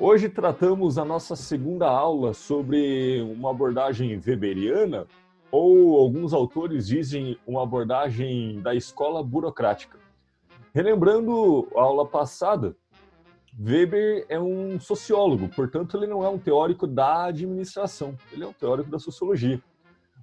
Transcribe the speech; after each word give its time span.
Hoje 0.00 0.28
tratamos 0.28 0.96
a 0.96 1.04
nossa 1.04 1.34
segunda 1.34 1.88
aula 1.88 2.32
sobre 2.32 3.20
uma 3.20 3.50
abordagem 3.50 4.22
weberiana, 4.24 5.08
ou 5.50 5.98
alguns 5.98 6.32
autores 6.32 6.86
dizem 6.86 7.36
uma 7.44 7.64
abordagem 7.64 8.60
da 8.62 8.76
escola 8.76 9.24
burocrática. 9.24 9.98
Relembrando 10.72 11.66
a 11.74 11.80
aula 11.82 12.06
passada, 12.06 12.76
Weber 13.58 14.24
é 14.28 14.38
um 14.38 14.78
sociólogo, 14.78 15.48
portanto, 15.48 15.96
ele 15.96 16.06
não 16.06 16.22
é 16.22 16.28
um 16.28 16.38
teórico 16.38 16.86
da 16.86 17.24
administração, 17.24 18.14
ele 18.32 18.44
é 18.44 18.46
um 18.46 18.52
teórico 18.52 18.88
da 18.88 19.00
sociologia. 19.00 19.60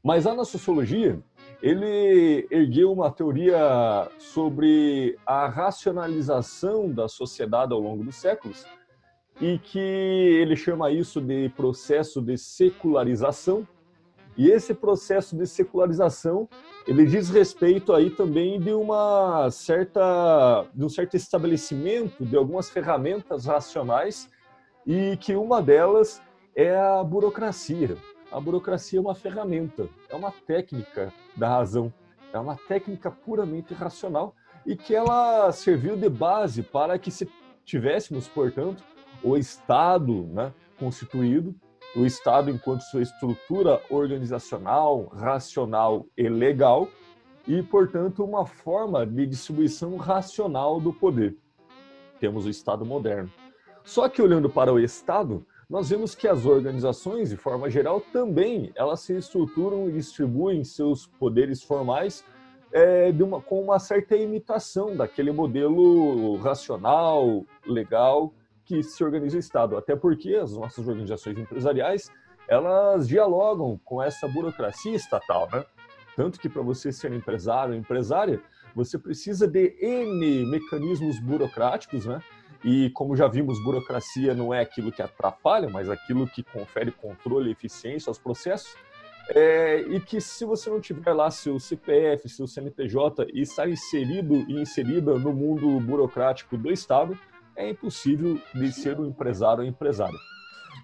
Mas 0.02 0.24
lá 0.24 0.34
na 0.34 0.46
sociologia, 0.46 1.20
ele 1.62 2.48
ergueu 2.50 2.94
uma 2.94 3.12
teoria 3.12 4.10
sobre 4.20 5.18
a 5.26 5.50
racionalização 5.50 6.90
da 6.90 7.10
sociedade 7.10 7.74
ao 7.74 7.80
longo 7.82 8.06
dos 8.06 8.16
séculos 8.16 8.66
e 9.40 9.58
que 9.60 9.80
ele 9.80 10.56
chama 10.56 10.92
isso 10.92 11.20
de 11.20 11.50
processo 11.50 12.22
de 12.22 12.38
secularização. 12.38 13.68
E 14.38 14.50
esse 14.50 14.74
processo 14.74 15.36
de 15.36 15.48
secularização, 15.48 16.48
ele 16.86 17.06
diz 17.06 17.30
respeito 17.30 17.94
aí 17.94 18.10
também 18.10 18.60
de 18.60 18.74
uma 18.74 19.50
certa 19.50 20.66
de 20.74 20.84
um 20.84 20.90
certo 20.90 21.16
estabelecimento 21.16 22.26
de 22.26 22.36
algumas 22.36 22.70
ferramentas 22.70 23.46
racionais 23.46 24.30
e 24.86 25.16
que 25.18 25.36
uma 25.36 25.62
delas 25.62 26.22
é 26.54 26.76
a 26.76 27.04
burocracia. 27.04 27.98
A 28.32 28.40
burocracia 28.40 29.00
é 29.00 29.02
uma 29.02 29.16
ferramenta, 29.16 29.88
é 30.10 30.16
uma 30.16 30.32
técnica 30.32 31.14
da 31.36 31.48
razão, 31.48 31.94
é 32.34 32.40
uma 32.40 32.58
técnica 32.58 33.10
puramente 33.10 33.74
racional 33.74 34.36
e 34.66 34.76
que 34.76 34.94
ela 34.94 35.52
serviu 35.52 35.96
de 35.96 36.10
base 36.10 36.62
para 36.62 37.00
que 37.00 37.10
se 37.10 37.30
tivéssemos, 37.64 38.28
portanto, 38.28 38.84
o 39.26 39.36
Estado 39.36 40.28
né, 40.32 40.54
constituído, 40.78 41.56
o 41.96 42.06
Estado 42.06 42.52
enquanto 42.52 42.82
sua 42.82 43.02
estrutura 43.02 43.82
organizacional, 43.90 45.08
racional 45.08 46.06
e 46.16 46.30
legal, 46.30 46.88
e, 47.48 47.64
portanto, 47.64 48.24
uma 48.24 48.46
forma 48.46 49.06
de 49.06 49.26
distribuição 49.26 49.98
racional 49.98 50.80
do 50.80 50.94
poder. 50.94 51.36
Temos 52.20 52.46
o 52.46 52.50
Estado 52.50 52.86
moderno. 52.86 53.32
Só 53.84 54.08
que 54.08 54.22
olhando 54.22 54.50
para 54.50 54.72
o 54.72 54.80
Estado, 54.80 55.46
nós 55.68 55.90
vemos 55.90 56.14
que 56.14 56.28
as 56.28 56.46
organizações, 56.46 57.30
de 57.30 57.38
forma 57.38 57.70
geral, 57.70 58.02
também 58.02 58.72
elas 58.76 59.00
se 59.00 59.14
estruturam 59.14 59.90
e 59.90 59.94
distribuem 59.94 60.64
seus 60.64 61.08
poderes 61.08 61.64
formais 61.64 62.24
é, 62.72 63.12
uma, 63.20 63.42
com 63.42 63.62
uma 63.62 63.80
certa 63.80 64.16
imitação 64.16 64.96
daquele 64.96 65.32
modelo 65.32 66.36
racional, 66.38 67.44
legal 67.66 68.32
que 68.66 68.82
se 68.84 69.04
organiza 69.04 69.38
o 69.38 69.40
Estado, 69.40 69.78
até 69.78 69.96
porque 69.96 70.36
as 70.36 70.54
nossas 70.54 70.88
organizações 70.88 71.38
empresariais 71.38 72.12
elas 72.48 73.08
dialogam 73.08 73.80
com 73.84 74.02
essa 74.02 74.28
burocracia 74.28 74.96
estatal, 74.96 75.48
né? 75.52 75.66
Tanto 76.16 76.40
que 76.40 76.48
para 76.48 76.62
você 76.62 76.92
ser 76.92 77.12
empresário 77.12 77.74
ou 77.74 77.80
empresária, 77.80 78.42
você 78.74 78.98
precisa 78.98 79.48
de 79.48 79.76
N 79.82 80.46
mecanismos 80.46 81.20
burocráticos, 81.20 82.06
né? 82.06 82.22
E 82.64 82.90
como 82.92 83.16
já 83.16 83.28
vimos, 83.28 83.64
burocracia 83.64 84.34
não 84.34 84.54
é 84.54 84.62
aquilo 84.62 84.92
que 84.92 85.02
atrapalha, 85.02 85.70
mas 85.70 85.90
aquilo 85.90 86.28
que 86.28 86.42
confere 86.44 86.92
controle 86.92 87.50
e 87.50 87.52
eficiência 87.52 88.10
aos 88.10 88.18
processos. 88.18 88.76
É, 89.30 89.82
e 89.82 90.00
que 90.00 90.22
se 90.22 90.46
você 90.46 90.70
não 90.70 90.80
tiver 90.80 91.12
lá 91.12 91.32
seu 91.32 91.60
CPF, 91.60 92.30
seu 92.30 92.48
CNPJ 92.48 93.28
e 93.34 93.42
estar 93.42 93.68
inserido 93.68 94.46
e 94.48 94.62
inserida 94.62 95.18
no 95.18 95.34
mundo 95.34 95.80
burocrático 95.80 96.56
do 96.56 96.72
Estado, 96.72 97.18
é 97.56 97.70
impossível 97.70 98.40
de 98.54 98.72
ser 98.72 99.00
um 99.00 99.06
empresário 99.06 99.64
ou 99.64 99.70
empresária. 99.70 100.18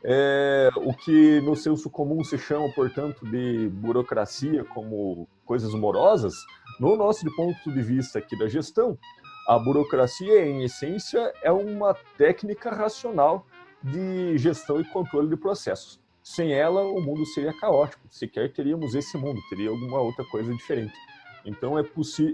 É, 0.04 0.70
o 0.78 0.94
que 0.94 1.42
no 1.42 1.56
senso 1.56 1.90
comum 1.90 2.24
se 2.24 2.38
chama, 2.38 2.72
portanto, 2.74 3.26
de 3.26 3.70
burocracia 3.70 4.64
como 4.64 5.28
coisas 5.46 5.74
morosas, 5.74 6.34
no 6.80 6.96
nosso 6.96 7.26
ponto 7.36 7.72
de 7.72 7.82
vista 7.82 8.20
aqui 8.20 8.38
da 8.38 8.48
gestão, 8.48 8.98
a 9.48 9.60
burocracia, 9.60 10.46
em 10.46 10.64
essência, 10.64 11.34
é 11.44 11.52
uma 11.52 11.94
técnica 12.18 12.72
racional 12.72 13.46
de 13.84 14.38
gestão 14.38 14.80
e 14.80 14.86
controle 14.86 15.30
de 15.30 15.36
processos. 15.36 16.00
Sem 16.24 16.54
ela, 16.54 16.84
o 16.84 17.02
mundo 17.02 17.26
seria 17.26 17.54
caótico. 17.54 18.02
Sequer 18.10 18.54
teríamos 18.54 18.94
esse 18.94 19.18
mundo, 19.18 19.42
teria 19.50 19.70
alguma 19.70 20.00
outra 20.00 20.24
coisa 20.26 20.54
diferente. 20.54 20.94
Então, 21.44 21.78
é, 21.78 21.84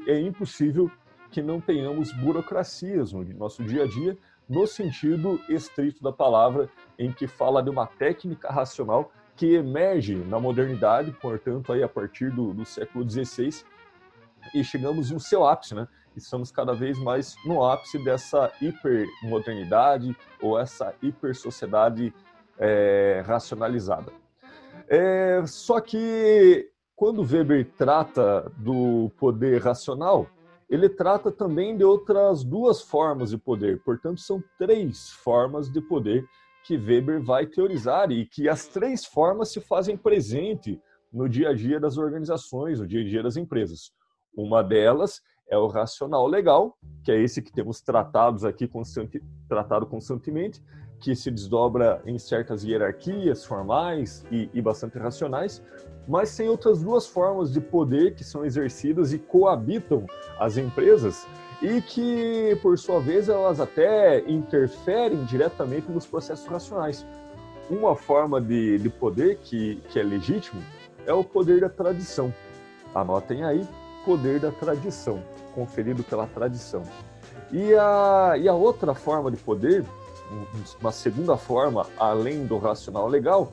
é 0.07 0.19
impossível 0.19 0.91
que 1.31 1.41
não 1.41 1.59
tenhamos 1.59 2.11
burocracias 2.13 3.13
no 3.13 3.23
nosso 3.23 3.63
dia 3.63 3.83
a 3.83 3.87
dia, 3.87 4.17
no 4.47 4.65
sentido 4.65 5.39
estrito 5.49 6.01
da 6.01 6.11
palavra, 6.11 6.69
em 6.97 7.11
que 7.11 7.27
fala 7.27 7.61
de 7.61 7.69
uma 7.69 7.85
técnica 7.85 8.49
racional 8.49 9.11
que 9.35 9.53
emerge 9.53 10.15
na 10.15 10.39
modernidade, 10.39 11.11
portanto, 11.11 11.71
aí 11.71 11.83
a 11.83 11.89
partir 11.89 12.31
do, 12.31 12.53
do 12.53 12.65
século 12.65 13.07
XVI, 13.07 13.63
e 14.53 14.63
chegamos 14.63 15.11
no 15.11 15.19
seu 15.19 15.45
ápice, 15.45 15.75
né? 15.75 15.87
Estamos 16.15 16.51
cada 16.51 16.73
vez 16.73 16.97
mais 16.97 17.35
no 17.45 17.63
ápice 17.63 18.03
dessa 18.03 18.51
hipermodernidade 18.59 20.15
ou 20.41 20.59
essa 20.59 20.95
hipersociedade 21.01 22.11
é, 22.57 23.23
racionalizada. 23.25 24.11
É, 24.87 25.43
só 25.45 25.79
que 25.79 26.71
quando 26.95 27.21
Weber 27.21 27.69
trata 27.77 28.51
do 28.57 29.11
poder 29.19 29.61
racional, 29.61 30.27
ele 30.69 30.89
trata 30.89 31.31
também 31.31 31.77
de 31.77 31.83
outras 31.83 32.43
duas 32.43 32.81
formas 32.81 33.29
de 33.29 33.37
poder. 33.37 33.81
Portanto, 33.83 34.19
são 34.19 34.43
três 34.57 35.09
formas 35.09 35.71
de 35.71 35.81
poder 35.81 36.25
que 36.65 36.77
Weber 36.77 37.23
vai 37.23 37.45
teorizar 37.45 38.11
e 38.11 38.25
que 38.25 38.49
as 38.49 38.67
três 38.67 39.05
formas 39.05 39.51
se 39.51 39.61
fazem 39.61 39.95
presente 39.95 40.79
no 41.11 41.29
dia 41.29 41.49
a 41.49 41.53
dia 41.53 41.79
das 41.79 41.97
organizações, 41.97 42.79
no 42.79 42.87
dia 42.87 43.01
a 43.01 43.05
dia 43.05 43.23
das 43.23 43.37
empresas. 43.37 43.91
Uma 44.35 44.61
delas 44.61 45.21
é 45.49 45.57
o 45.57 45.67
racional 45.67 46.27
legal, 46.27 46.77
que 47.03 47.11
é 47.11 47.21
esse 47.21 47.41
que 47.41 47.53
temos 47.53 47.81
tratados 47.81 48.43
aqui 48.43 48.67
constante, 48.67 49.23
tratado 49.47 49.85
constantemente, 49.85 50.61
que 50.99 51.15
se 51.15 51.31
desdobra 51.31 52.01
em 52.05 52.17
certas 52.17 52.63
hierarquias 52.63 53.45
formais 53.45 54.25
e, 54.29 54.49
e 54.53 54.61
bastante 54.61 54.97
racionais, 54.97 55.63
mas 56.07 56.35
tem 56.35 56.47
outras 56.47 56.81
duas 56.81 57.05
formas 57.05 57.51
de 57.51 57.59
poder 57.59 58.15
que 58.15 58.23
são 58.23 58.45
exercidas 58.45 59.11
e 59.11 59.17
coabitam 59.17 60.05
as 60.39 60.57
empresas 60.57 61.27
e 61.61 61.81
que, 61.81 62.57
por 62.61 62.77
sua 62.77 62.99
vez, 62.99 63.27
elas 63.27 63.59
até 63.59 64.19
interferem 64.29 65.25
diretamente 65.25 65.91
nos 65.91 66.05
processos 66.05 66.45
racionais. 66.45 67.05
Uma 67.69 67.95
forma 67.95 68.39
de, 68.39 68.77
de 68.77 68.89
poder 68.89 69.39
que, 69.39 69.81
que 69.89 69.99
é 69.99 70.03
legítimo 70.03 70.61
é 71.05 71.13
o 71.13 71.23
poder 71.23 71.59
da 71.59 71.69
tradição. 71.69 72.33
Anotem 72.93 73.43
aí, 73.43 73.67
poder 74.05 74.39
da 74.39 74.51
tradição, 74.51 75.21
conferido 75.53 76.03
pela 76.03 76.27
tradição. 76.27 76.83
E 77.51 77.73
a, 77.73 78.35
e 78.39 78.47
a 78.47 78.53
outra 78.53 78.93
forma 78.93 79.31
de 79.31 79.37
poder, 79.37 79.83
uma 80.79 80.91
segunda 80.91 81.35
forma, 81.37 81.85
além 81.97 82.45
do 82.45 82.57
racional 82.57 83.07
legal, 83.07 83.51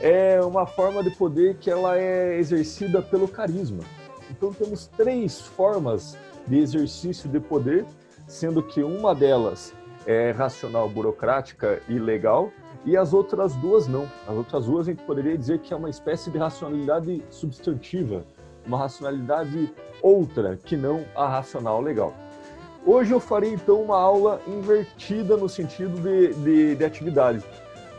é 0.00 0.40
uma 0.40 0.66
forma 0.66 1.02
de 1.02 1.10
poder 1.10 1.56
que 1.56 1.70
ela 1.70 1.98
é 1.98 2.38
exercida 2.38 3.00
pelo 3.00 3.26
carisma. 3.28 3.82
Então 4.30 4.52
temos 4.52 4.86
três 4.86 5.40
formas 5.40 6.16
de 6.46 6.58
exercício 6.58 7.28
de 7.28 7.40
poder, 7.40 7.84
sendo 8.26 8.62
que 8.62 8.82
uma 8.82 9.14
delas 9.14 9.72
é 10.06 10.30
racional, 10.30 10.88
burocrática 10.88 11.80
e 11.88 11.98
legal, 11.98 12.52
e 12.84 12.96
as 12.96 13.12
outras 13.12 13.54
duas 13.56 13.88
não. 13.88 14.08
As 14.28 14.36
outras 14.36 14.66
duas 14.66 14.86
a 14.86 14.92
gente 14.92 15.02
poderia 15.02 15.36
dizer 15.36 15.58
que 15.60 15.72
é 15.72 15.76
uma 15.76 15.90
espécie 15.90 16.30
de 16.30 16.38
racionalidade 16.38 17.24
substantiva, 17.30 18.24
uma 18.64 18.78
racionalidade 18.78 19.72
outra 20.02 20.56
que 20.56 20.76
não 20.76 21.04
a 21.14 21.26
racional 21.26 21.80
legal. 21.80 22.14
Hoje 22.84 23.12
eu 23.12 23.18
farei 23.18 23.54
então 23.54 23.82
uma 23.82 23.98
aula 23.98 24.40
invertida 24.46 25.36
no 25.36 25.48
sentido 25.48 26.00
de, 26.00 26.34
de, 26.34 26.76
de 26.76 26.84
atividade 26.84 27.42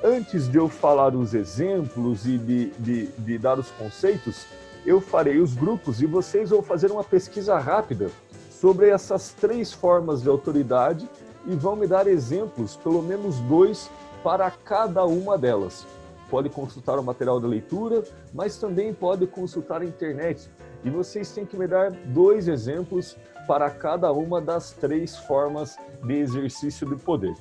antes 0.03 0.47
de 0.47 0.57
eu 0.57 0.69
falar 0.69 1.15
os 1.15 1.33
exemplos 1.33 2.25
e 2.25 2.37
de, 2.37 2.69
de, 2.71 3.07
de, 3.07 3.37
dar 3.37 3.57
os 3.57 3.69
conceitos, 3.71 4.45
eu 4.85 5.01
farei 5.01 5.39
os 5.39 5.53
grupos 5.53 6.01
e 6.01 6.05
vocês 6.05 6.49
vão 6.49 6.61
fazer 6.61 6.91
uma 6.91 7.03
pesquisa 7.03 7.57
rápida 7.57 8.09
sobre 8.49 8.89
essas 8.89 9.33
três 9.33 9.73
formas 9.73 10.21
de 10.21 10.29
autoridade 10.29 11.09
e 11.45 11.55
vão 11.55 11.75
me 11.75 11.87
dar 11.87 12.07
exemplos, 12.07 12.75
pelo 12.75 13.01
menos 13.01 13.39
dois, 13.41 13.89
para 14.23 14.49
cada 14.51 15.05
uma 15.05 15.37
delas. 15.37 15.85
Pode 16.29 16.49
consultar 16.49 16.99
o 16.99 17.03
material 17.03 17.39
da 17.39 17.47
leitura, 17.47 18.03
mas 18.33 18.57
também 18.57 18.93
pode 18.93 19.25
consultar 19.27 19.81
a 19.81 19.85
internet. 19.85 20.49
E 20.83 20.89
vocês 20.89 21.31
têm 21.31 21.45
que 21.45 21.57
me 21.57 21.67
dar 21.67 21.91
dois 21.91 22.47
exemplos 22.47 23.15
para 23.47 23.69
cada 23.69 24.11
uma 24.11 24.41
das 24.41 24.71
três 24.71 25.15
formas 25.15 25.77
de 26.03 26.15
exercício 26.15 26.87
de 26.87 26.95
poder 26.97 27.33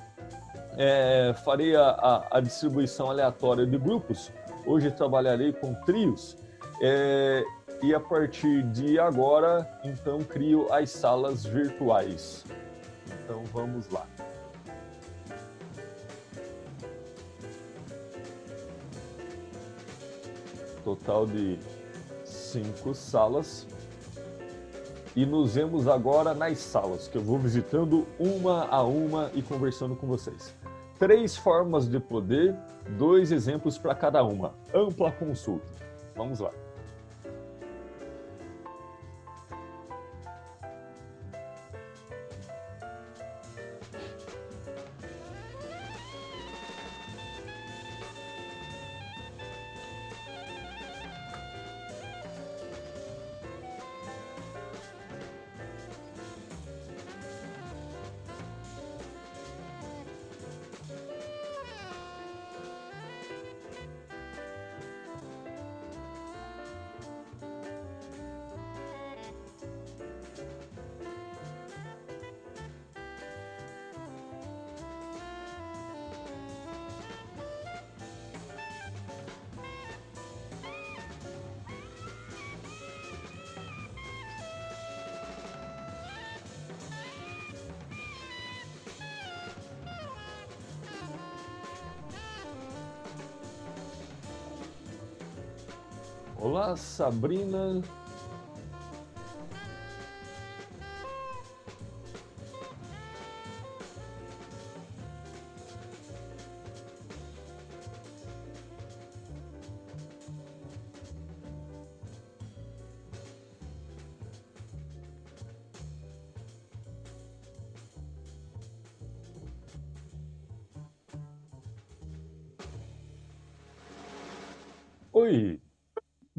é, 0.77 1.35
farei 1.45 1.75
a, 1.75 1.89
a, 1.89 2.39
a, 2.39 2.41
distribuição 2.41 3.11
aleatória 3.11 3.67
de 3.67 3.79
grupos. 3.79 4.31
Hoje 4.67 4.91
trabalharei 4.91 5.53
com 5.53 5.75
trios. 5.75 6.37
É, 6.83 7.43
e 7.83 7.95
a 7.95 8.01
partir 8.01 8.63
de 8.65 8.99
agora, 8.99 9.67
então, 9.85 10.23
crio 10.23 10.73
as 10.73 10.91
salas 10.91 11.45
virtuais. 11.45 12.45
Então, 13.07 13.43
vamos 13.53 13.89
lá. 13.91 14.07
Total 20.85 21.27
de 21.27 21.59
cinco 22.25 22.95
salas. 22.95 23.67
E 25.15 25.25
nos 25.25 25.55
vemos 25.55 25.89
agora 25.89 26.35
nas 26.35 26.59
salas, 26.59 27.09
que 27.09 27.17
eu 27.17 27.23
vou 27.23 27.39
visitando 27.39 28.07
uma 28.19 28.67
a 28.67 28.83
uma 28.83 29.31
e 29.35 29.41
conversando 29.41 29.97
com 29.97 30.07
vocês. 30.07 30.55
Três 30.99 31.37
formas 31.37 31.89
de 31.89 32.01
poder, 32.01 32.57
dois 32.97 33.31
exemplos 33.31 33.77
para 33.77 33.95
cada 33.95 34.25
uma. 34.25 34.55
Ampla 34.75 35.13
consulta. 35.13 35.67
Vamos 36.15 36.41
lá. 36.41 36.51
Olá, 96.47 96.77
Sabrina. 96.77 97.83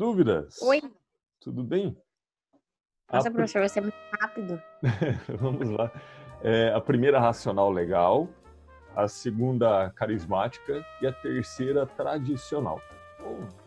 Dúvidas? 0.07 0.62
Oi. 0.62 0.81
Tudo 1.42 1.63
bem? 1.65 1.98
Nossa, 3.12 3.27
A 3.27 3.31
professor, 3.31 3.68
você 3.68 3.80
é 3.80 3.81
muito 3.81 3.95
rápido. 4.21 4.62
Vamos 5.39 5.69
lá. 5.69 5.92
É, 6.42 6.71
a 6.74 6.80
primeira, 6.80 7.19
racional 7.19 7.69
legal. 7.69 8.30
A 8.95 9.07
segunda, 9.09 9.92
carismática. 9.95 10.86
E 11.01 11.07
a 11.07 11.12
terceira, 11.12 11.86
tradicional. 11.86 12.81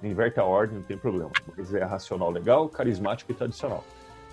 Inverte 0.03 0.41
a 0.41 0.45
ordem, 0.45 0.79
não 0.79 0.83
tem 0.83 0.97
problema. 0.97 1.31
Mas 1.55 1.75
é 1.75 1.85
racional 1.85 2.31
legal, 2.31 2.71
carismática 2.71 3.31
e 3.33 3.35
tradicional. 3.35 3.85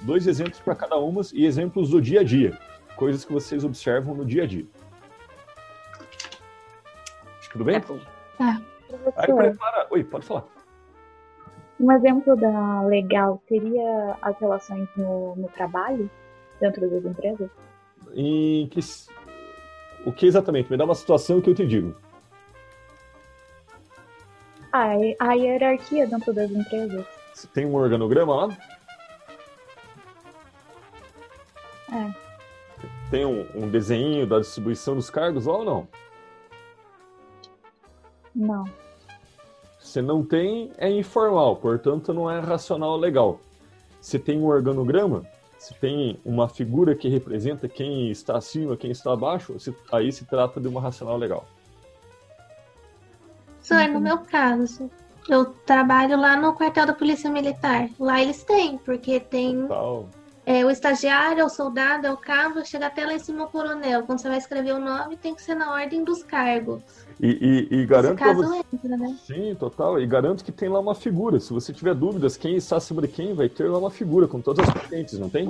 Dois 0.02 0.28
exemplos 0.28 0.62
para 0.62 0.76
cada 0.76 0.96
uma 0.98 1.22
e 1.34 1.46
exemplos 1.46 1.90
do 1.90 2.02
dia 2.02 2.22
a 2.22 2.24
dia. 2.24 2.58
Coisas 2.96 3.26
que 3.26 3.34
vocês 3.34 3.66
observam 3.66 4.16
no 4.16 4.26
dia 4.26 4.44
a 4.44 4.48
dia. 4.48 4.66
Tudo 7.52 7.66
bem? 7.66 7.76
É 7.76 7.80
bom. 7.80 8.00
Aí 9.18 9.34
prepara. 9.34 9.88
Oi, 9.90 10.04
pode 10.06 10.26
falar. 10.26 10.46
Um 11.80 11.92
exemplo 11.92 12.36
da 12.36 12.82
legal 12.84 13.42
seria 13.48 14.18
as 14.22 14.38
relações 14.40 14.88
no, 14.96 15.36
no 15.36 15.48
trabalho, 15.50 16.10
dentro 16.60 16.90
das 16.90 17.06
empresas? 17.06 17.50
Em 18.14 18.68
que... 18.68 18.80
O 20.06 20.12
que 20.12 20.26
exatamente? 20.26 20.72
Me 20.72 20.78
dá 20.78 20.86
uma 20.86 20.96
situação 20.96 21.42
que 21.42 21.50
eu 21.50 21.56
te 21.56 21.66
digo. 21.66 21.96
Ah, 24.72 24.94
a 25.20 25.34
hierarquia 25.34 26.08
dentro 26.08 26.34
das 26.34 26.50
empresas. 26.52 27.06
Você 27.34 27.48
tem 27.48 27.66
um 27.66 27.76
organograma 27.76 28.36
lá? 28.36 28.58
É. 31.92 32.14
Tem 33.10 33.26
um, 33.26 33.48
um 33.56 33.70
desenho 33.70 34.28
da 34.28 34.40
distribuição 34.40 34.96
dos 34.96 35.10
cargos 35.10 35.46
lá 35.46 35.58
ou 35.58 35.66
não? 35.66 35.88
Não. 38.36 38.66
Se 39.98 40.02
não 40.04 40.24
tem, 40.24 40.72
é 40.78 40.88
informal, 40.92 41.56
portanto 41.56 42.14
não 42.14 42.30
é 42.30 42.40
racional 42.40 42.96
legal. 42.96 43.40
Se 44.00 44.20
tem 44.20 44.38
um 44.38 44.46
organograma, 44.46 45.26
se 45.58 45.74
tem 45.74 46.20
uma 46.24 46.48
figura 46.48 46.94
que 46.94 47.10
representa 47.10 47.68
quem 47.68 48.12
está 48.12 48.38
acima, 48.38 48.78
quem 48.78 48.92
está 48.92 49.12
abaixo, 49.12 49.60
se- 49.60 49.76
aí 49.92 50.12
se 50.12 50.24
trata 50.24 50.62
de 50.62 50.68
uma 50.68 50.80
racional 50.80 51.18
legal. 51.18 51.48
Só 53.60 53.88
no 53.88 54.00
meu 54.00 54.20
caso, 54.20 54.88
eu 55.28 55.46
trabalho 55.66 56.16
lá 56.16 56.36
no 56.38 56.54
quartel 56.54 56.86
da 56.86 56.94
Polícia 56.94 57.32
Militar. 57.32 57.90
Lá 58.00 58.22
eles 58.22 58.44
têm, 58.44 58.78
porque 58.78 59.20
tem 59.20 59.66
Tal. 59.66 60.08
É, 60.48 60.64
o 60.66 60.70
estagiário, 60.70 61.42
é 61.42 61.44
o 61.44 61.50
soldado, 61.50 62.08
é 62.08 62.12
o 62.12 62.16
cabo, 62.16 62.66
chega 62.66 62.88
até 62.88 63.06
lá 63.06 63.14
em 63.14 63.20
cima 63.20 63.44
o 63.44 63.48
coronel. 63.50 64.04
Quando 64.04 64.22
você 64.22 64.30
vai 64.30 64.38
escrever 64.38 64.72
o 64.72 64.80
nome, 64.80 65.18
tem 65.18 65.36
que 65.36 65.42
ser 65.42 65.56
na 65.56 65.74
ordem 65.74 66.06
dos 66.06 66.24
cargos. 66.24 66.82
E, 67.20 67.68
e, 67.70 67.80
e 67.80 67.86
garanto 67.86 68.18
caso 68.18 68.44
você. 68.44 68.64
entra, 68.74 68.96
né? 68.96 69.18
Sim, 69.26 69.56
total. 69.56 70.00
E 70.00 70.08
garanto 70.08 70.46
que 70.46 70.52
tem 70.54 70.70
lá 70.70 70.80
uma 70.80 70.96
figura. 70.96 71.38
Se 71.42 71.52
você 71.52 71.74
tiver 71.74 71.94
dúvidas, 71.94 72.38
quem 72.38 72.56
está 72.56 72.78
de 72.78 73.08
quem, 73.10 73.34
vai 73.34 73.50
ter 73.50 73.68
lá 73.68 73.78
uma 73.78 73.92
figura 73.92 74.26
com 74.26 74.40
todas 74.40 74.70
as 74.70 74.74
patentes, 74.74 75.20
não 75.20 75.30
tem? 75.30 75.50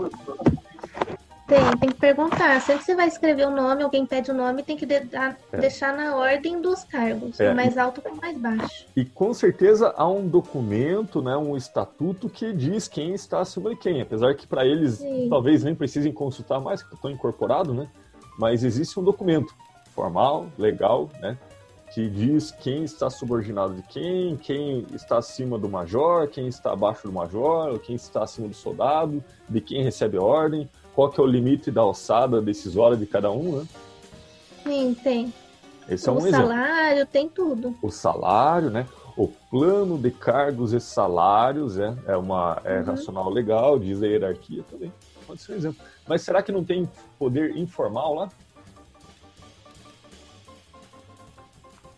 Tem, 1.48 1.78
tem 1.80 1.90
que 1.90 1.96
perguntar. 1.96 2.60
Sempre 2.62 2.80
que 2.80 2.86
você 2.86 2.96
vai 2.96 3.08
escrever 3.08 3.48
o 3.48 3.52
nome, 3.52 3.82
alguém 3.82 4.06
pede 4.06 4.30
o 4.30 4.34
nome, 4.34 4.64
tem 4.64 4.76
que 4.76 4.86
de- 4.86 5.00
dar- 5.02 5.38
É. 5.54 5.58
deixar 5.58 5.96
na 5.96 6.16
ordem 6.16 6.62
dos 6.62 6.84
cargos. 6.84 7.40
É. 7.40 7.52
O 7.52 7.56
mais 7.56 7.78
alto 7.78 8.02
com 8.02 8.10
o 8.10 8.18
mais 8.18 8.38
baixo. 8.38 8.86
E 8.96 9.06
com 9.06 9.34
certeza 9.34 9.94
há 9.96 10.06
um 10.08 10.28
documento, 10.28 11.22
né, 11.22 11.38
um 11.38 11.56
estatuto 11.56 12.28
que 12.30 12.52
diz 12.52 12.88
quem 12.90 13.14
está 13.14 13.40
acima 13.40 13.70
de 13.70 13.78
quem. 13.78 14.02
Apesar 14.02 14.36
que 14.36 14.46
para 14.46 14.66
eles 14.66 14.96
Sim. 14.96 15.28
talvez 15.30 15.64
nem 15.64 15.74
precisem 15.74 16.12
consultar 16.12 16.60
mais, 16.60 16.84
que 16.84 16.94
estão 16.94 17.10
incorporado, 17.10 17.74
né? 17.74 17.88
Mas 18.38 18.64
existe 18.66 19.00
um 19.00 19.04
documento 19.04 19.54
formal, 19.96 20.48
legal, 20.58 21.10
né? 21.22 21.38
Que 21.94 22.10
diz 22.10 22.52
quem 22.52 22.84
está 22.84 23.10
subordinado 23.10 23.74
de 23.74 23.82
quem, 23.84 24.36
quem 24.38 24.86
está 24.94 25.18
acima 25.18 25.58
do 25.58 25.68
major, 25.70 26.28
quem 26.28 26.48
está 26.48 26.74
abaixo 26.74 27.08
do 27.08 27.14
major, 27.14 27.80
quem 27.80 27.96
está 27.96 28.24
acima 28.24 28.48
do 28.48 28.54
soldado, 28.54 29.24
de 29.50 29.62
quem 29.62 29.82
recebe 29.84 30.18
a 30.18 30.22
ordem, 30.22 30.70
qual 30.94 31.10
que 31.10 31.20
é 31.20 31.24
o 31.24 31.28
limite 31.28 31.72
da 31.72 31.82
alçada 31.82 32.42
decisória 32.42 32.98
de 32.98 33.06
cada 33.06 33.32
um, 33.32 33.60
né? 33.60 33.68
Sim, 34.64 34.96
tem. 35.02 35.34
Esse 35.90 36.10
é 36.10 36.12
o 36.12 36.16
um 36.16 36.20
exemplo. 36.28 36.48
salário, 36.48 37.06
tem 37.06 37.30
tudo. 37.30 37.76
o 37.82 37.90
salário, 37.90 38.70
né? 38.70 38.86
O 39.16 39.28
plano 39.50 39.98
de 39.98 40.12
cargos 40.12 40.74
e 40.74 40.80
salários 40.80 41.80
é, 41.80 41.96
é 42.06 42.18
uma 42.18 42.62
é 42.64 42.80
Uhum. 42.80 42.86
racional 42.86 43.30
legal, 43.32 43.80
diz 43.80 44.04
a 44.04 44.06
hierarquia 44.08 44.64
também. 44.70 44.94
Pode 45.26 45.42
ser 45.42 45.54
um 45.54 45.56
exemplo. 45.56 45.80
Mas 46.08 46.22
será 46.22 46.44
que 46.44 46.52
não 46.52 46.64
tem 46.64 46.88
poder 47.18 47.56
informal 47.58 48.14
lá? 48.14 48.30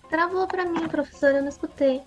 Travou 0.10 0.48
pra 0.48 0.66
mim, 0.66 0.88
professora, 0.88 1.38
eu 1.38 1.42
não 1.42 1.50
escutei. 1.50 2.02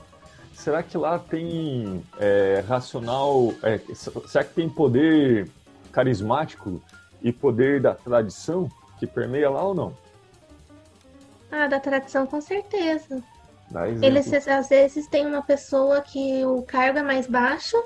Será 0.53 0.83
que 0.83 0.99
lá 0.99 1.19
tem 1.19 2.05
é, 2.19 2.63
racional? 2.69 3.53
é, 3.63 3.81
será 4.27 4.45
que 4.45 4.55
tem 4.55 4.69
poder 4.69 5.49
carismático 5.93 6.83
e 7.23 7.33
poder 7.33 7.81
da 7.81 7.95
tradição 7.95 8.69
que 8.99 9.07
permeia 9.07 9.49
lá 9.49 9.63
ou 9.63 9.75
não? 9.75 9.97
Ah, 11.51 11.67
da 11.69 11.79
tradição, 11.79 12.27
com 12.27 12.41
certeza. 12.41 13.23
Eles 14.03 14.31
às 14.49 14.69
vezes 14.69 15.07
tem 15.07 15.27
uma 15.27 15.43
pessoa 15.43 16.01
que 16.01 16.45
o 16.45 16.63
cargo 16.63 16.99
é 16.99 17.03
mais 17.03 17.27
baixo, 17.27 17.77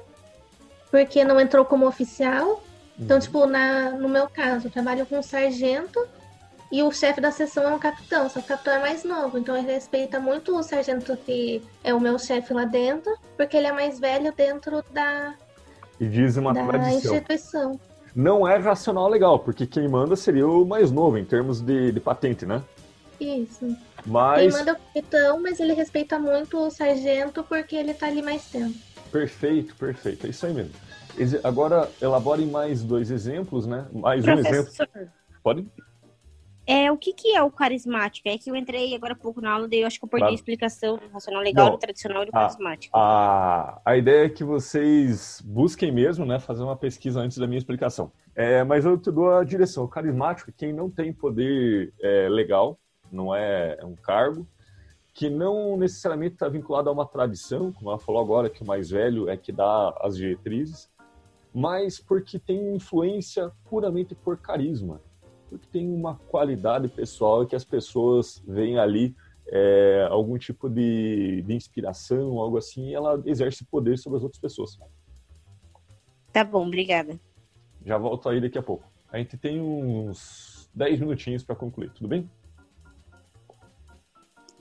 porque 0.91 1.25
não 1.25 1.41
entrou 1.41 1.65
como 1.65 1.87
oficial. 1.87 2.63
Então, 2.99 3.17
Uhum. 3.17 3.23
tipo, 3.23 3.47
na, 3.47 3.91
no 3.91 4.09
meu 4.09 4.29
caso, 4.29 4.67
eu 4.67 4.71
trabalho 4.71 5.05
com 5.07 5.19
um 5.19 5.23
sargento 5.23 6.01
e 6.71 6.83
o 6.83 6.91
chefe 6.91 7.21
da 7.21 7.31
seção 7.31 7.65
é 7.65 7.75
um 7.75 7.79
capitão, 7.79 8.29
só 8.29 8.41
que 8.41 8.47
o 8.47 8.49
capitão 8.49 8.75
é 8.75 8.81
mais 8.81 9.05
novo, 9.05 9.39
então 9.39 9.57
ele 9.57 9.71
respeita 9.71 10.19
muito 10.19 10.57
o 10.57 10.63
sargento 10.63 11.17
que 11.17 11.63
é 11.85 11.95
o 11.95 12.01
meu 12.01 12.19
chefe 12.19 12.53
lá 12.53 12.65
dentro, 12.65 13.17
porque 13.37 13.57
ele 13.57 13.69
é 13.69 13.73
mais 13.73 14.01
velho 14.01 14.33
dentro 14.33 14.83
da, 14.91 15.35
E 16.01 16.07
diz 16.07 16.37
uma 16.37 16.53
da 16.53 16.67
tradição. 16.67 17.15
instituição. 17.15 17.81
Não 18.15 18.49
é 18.49 18.57
racional 18.57 19.09
legal, 19.09 19.39
porque 19.39 19.67
quem 19.67 19.87
manda 19.89 20.17
seria 20.17 20.47
o 20.47 20.65
mais 20.65 20.91
novo 20.91 21.19
em 21.19 21.25
termos 21.25 21.61
de, 21.61 21.93
de 21.93 22.01
patente, 22.01 22.47
né? 22.47 22.63
Isso. 23.21 23.67
Quem 23.67 23.77
Mas 24.07 24.55
manda 24.55 24.71
é 24.71 24.75
o 24.75 24.77
capitão, 24.77 25.41
mas 25.41 25.61
ele 25.61 25.73
respeita 25.73 26.19
muito 26.19 26.59
o 26.59 26.71
sargento 26.71 27.43
porque 27.45 27.77
ele 27.77 27.95
tá 27.95 28.07
ali 28.07 28.23
mais 28.23 28.45
tempo. 28.47 28.75
Perfeito, 29.11 29.75
perfeito. 29.77 30.27
É 30.27 30.31
isso 30.31 30.47
aí 30.47 30.53
mesmo. 30.53 30.73
Agora, 31.43 31.91
elaborem 32.01 32.47
mais 32.47 32.83
dois 32.83 33.11
exemplos, 33.11 33.67
né? 33.67 33.87
Mais 33.93 34.25
Professor, 34.25 34.53
um 34.53 34.57
exemplo. 34.57 35.13
Pode? 35.43 35.67
É, 36.67 36.91
o 36.91 36.97
que, 36.97 37.13
que 37.13 37.35
é 37.35 37.43
o 37.43 37.51
carismático? 37.51 38.29
É 38.29 38.37
que 38.37 38.51
eu 38.51 38.57
entrei 38.57 38.95
agora 38.95 39.13
há 39.13 39.17
pouco 39.17 39.41
na 39.41 39.53
aula, 39.53 39.69
daí 39.69 39.83
eu 39.83 39.87
acho 39.87 39.99
que 39.99 40.05
eu 40.05 40.09
perdi 40.09 40.23
claro. 40.23 40.33
a 40.33 40.35
explicação 40.35 40.97
do 40.97 41.09
racional 41.09 41.43
legal, 41.43 41.71
do 41.71 41.79
tradicional 41.79 42.23
e 42.25 42.27
do 42.27 42.31
a, 42.31 42.41
carismático. 42.41 42.97
A, 42.99 43.81
a 43.85 43.97
ideia 43.97 44.27
é 44.27 44.29
que 44.29 44.43
vocês 44.43 45.41
busquem 45.45 45.93
mesmo, 45.93 46.27
né, 46.27 46.41
fazer 46.41 46.65
uma 46.65 46.77
pesquisa 46.77 47.21
antes 47.21 47.39
da 47.39 47.47
minha 47.47 47.59
explicação. 47.59 48.11
É, 48.35 48.65
mas 48.65 48.85
eu 48.85 48.99
te 48.99 49.13
dou 49.13 49.33
a 49.33 49.45
direção. 49.45 49.85
O 49.85 49.89
carismático 49.89 50.51
é 50.51 50.55
quem 50.57 50.73
não 50.73 50.91
tem 50.91 51.13
poder 51.13 51.95
é, 52.03 52.29
legal, 52.29 52.79
não 53.13 53.33
é, 53.33 53.77
é 53.79 53.85
um 53.85 53.95
cargo, 53.95 54.47
que 55.15 55.31
não 55.31 55.77
necessariamente 55.79 56.35
está 56.35 56.49
vinculado 56.49 56.91
a 56.91 56.93
uma 56.93 57.07
tradição, 57.07 57.73
como 57.73 57.91
ela 57.91 57.99
falou 57.99 58.21
agora, 58.21 58.51
que 58.51 58.63
o 58.63 58.67
mais 58.67 58.91
velho 58.91 59.31
é 59.31 59.37
que 59.37 59.53
dá 59.53 59.97
as 60.03 60.17
diretrizes, 60.17 60.91
mas 61.55 61.99
porque 61.99 62.39
tem 62.39 62.75
influência 62.75 63.51
puramente 63.65 64.15
por 64.15 64.37
carisma, 64.37 65.01
porque 65.57 65.71
tem 65.71 65.89
uma 65.89 66.17
qualidade 66.17 66.89
pessoal 66.89 67.47
que 67.47 67.57
as 67.57 67.65
pessoas 67.65 68.43
veem 68.47 68.79
ali 68.79 69.15
é, 69.49 70.07
algum 70.11 70.37
tipo 70.37 70.69
de, 70.69 71.43
de 71.43 71.55
inspiração, 71.55 72.39
algo 72.39 72.59
assim, 72.59 72.89
e 72.89 72.95
ela 72.95 73.23
exerce 73.25 73.65
poder 73.65 73.97
sobre 73.99 74.19
as 74.19 74.23
outras 74.23 74.41
pessoas. 74.41 74.79
Tá 76.33 76.45
bom, 76.45 76.67
obrigada. 76.67 77.19
Já 77.85 77.97
volto 77.97 78.29
aí 78.29 78.41
daqui 78.41 78.59
a 78.59 78.63
pouco. 78.63 78.85
A 79.11 79.19
gente 79.19 79.37
tem 79.39 79.61
uns 79.61 80.69
10 80.75 81.01
minutinhos 81.01 81.45
para 81.45 81.55
concluir, 81.55 81.91
tudo 81.93 82.09
bem? 82.09 82.29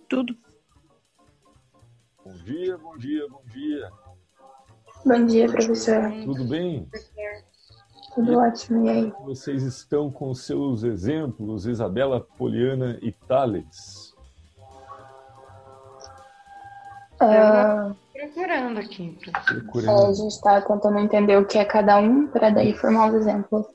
Tudo. 0.08 0.38
Bom 2.24 2.34
dia, 2.44 2.78
bom 2.78 2.98
dia, 2.98 3.28
bom 3.28 3.44
dia. 3.52 3.92
Bom 5.06 5.26
dia, 5.26 5.48
professor. 5.48 6.12
Tudo 6.24 6.46
bem? 6.46 6.88
Tudo 8.16 8.32
e 8.32 8.36
ótimo, 8.36 8.86
e 8.86 8.90
aí? 8.90 9.14
Vocês 9.24 9.64
estão 9.64 10.10
com 10.10 10.34
seus 10.34 10.84
exemplos, 10.84 11.66
Isabela, 11.66 12.22
Poliana 12.22 12.98
e 13.02 13.12
Thales? 13.12 14.16
Uh, 17.22 17.96
procurando 18.14 18.80
aqui. 18.80 19.18
Procurando. 19.46 19.90
É, 19.90 20.08
a 20.08 20.14
gente 20.14 20.32
está 20.32 20.62
tentando 20.62 20.98
entender 21.00 21.38
o 21.38 21.46
que 21.46 21.58
é 21.58 21.66
cada 21.66 21.98
um 22.00 22.28
para 22.28 22.50
daí 22.50 22.74
formar 22.74 23.10
os 23.10 23.16
exemplos. 23.16 23.66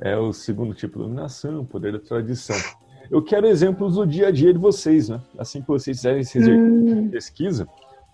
É 0.00 0.16
o 0.16 0.32
segundo 0.32 0.74
tipo 0.74 0.98
de 0.98 1.04
iluminação, 1.04 1.64
poder 1.64 1.92
da 1.92 1.98
tradição 1.98 2.56
eu 3.10 3.22
quero 3.22 3.46
exemplos 3.46 3.94
do 3.94 4.06
dia 4.06 4.28
a 4.28 4.30
dia 4.30 4.52
de 4.52 4.58
vocês, 4.58 5.08
né? 5.08 5.20
Assim 5.38 5.60
que 5.60 5.68
vocês 5.68 5.96
fizerem 5.96 6.20
esse 6.20 6.38
hum. 6.38 7.08
pesquisa, 7.10 7.68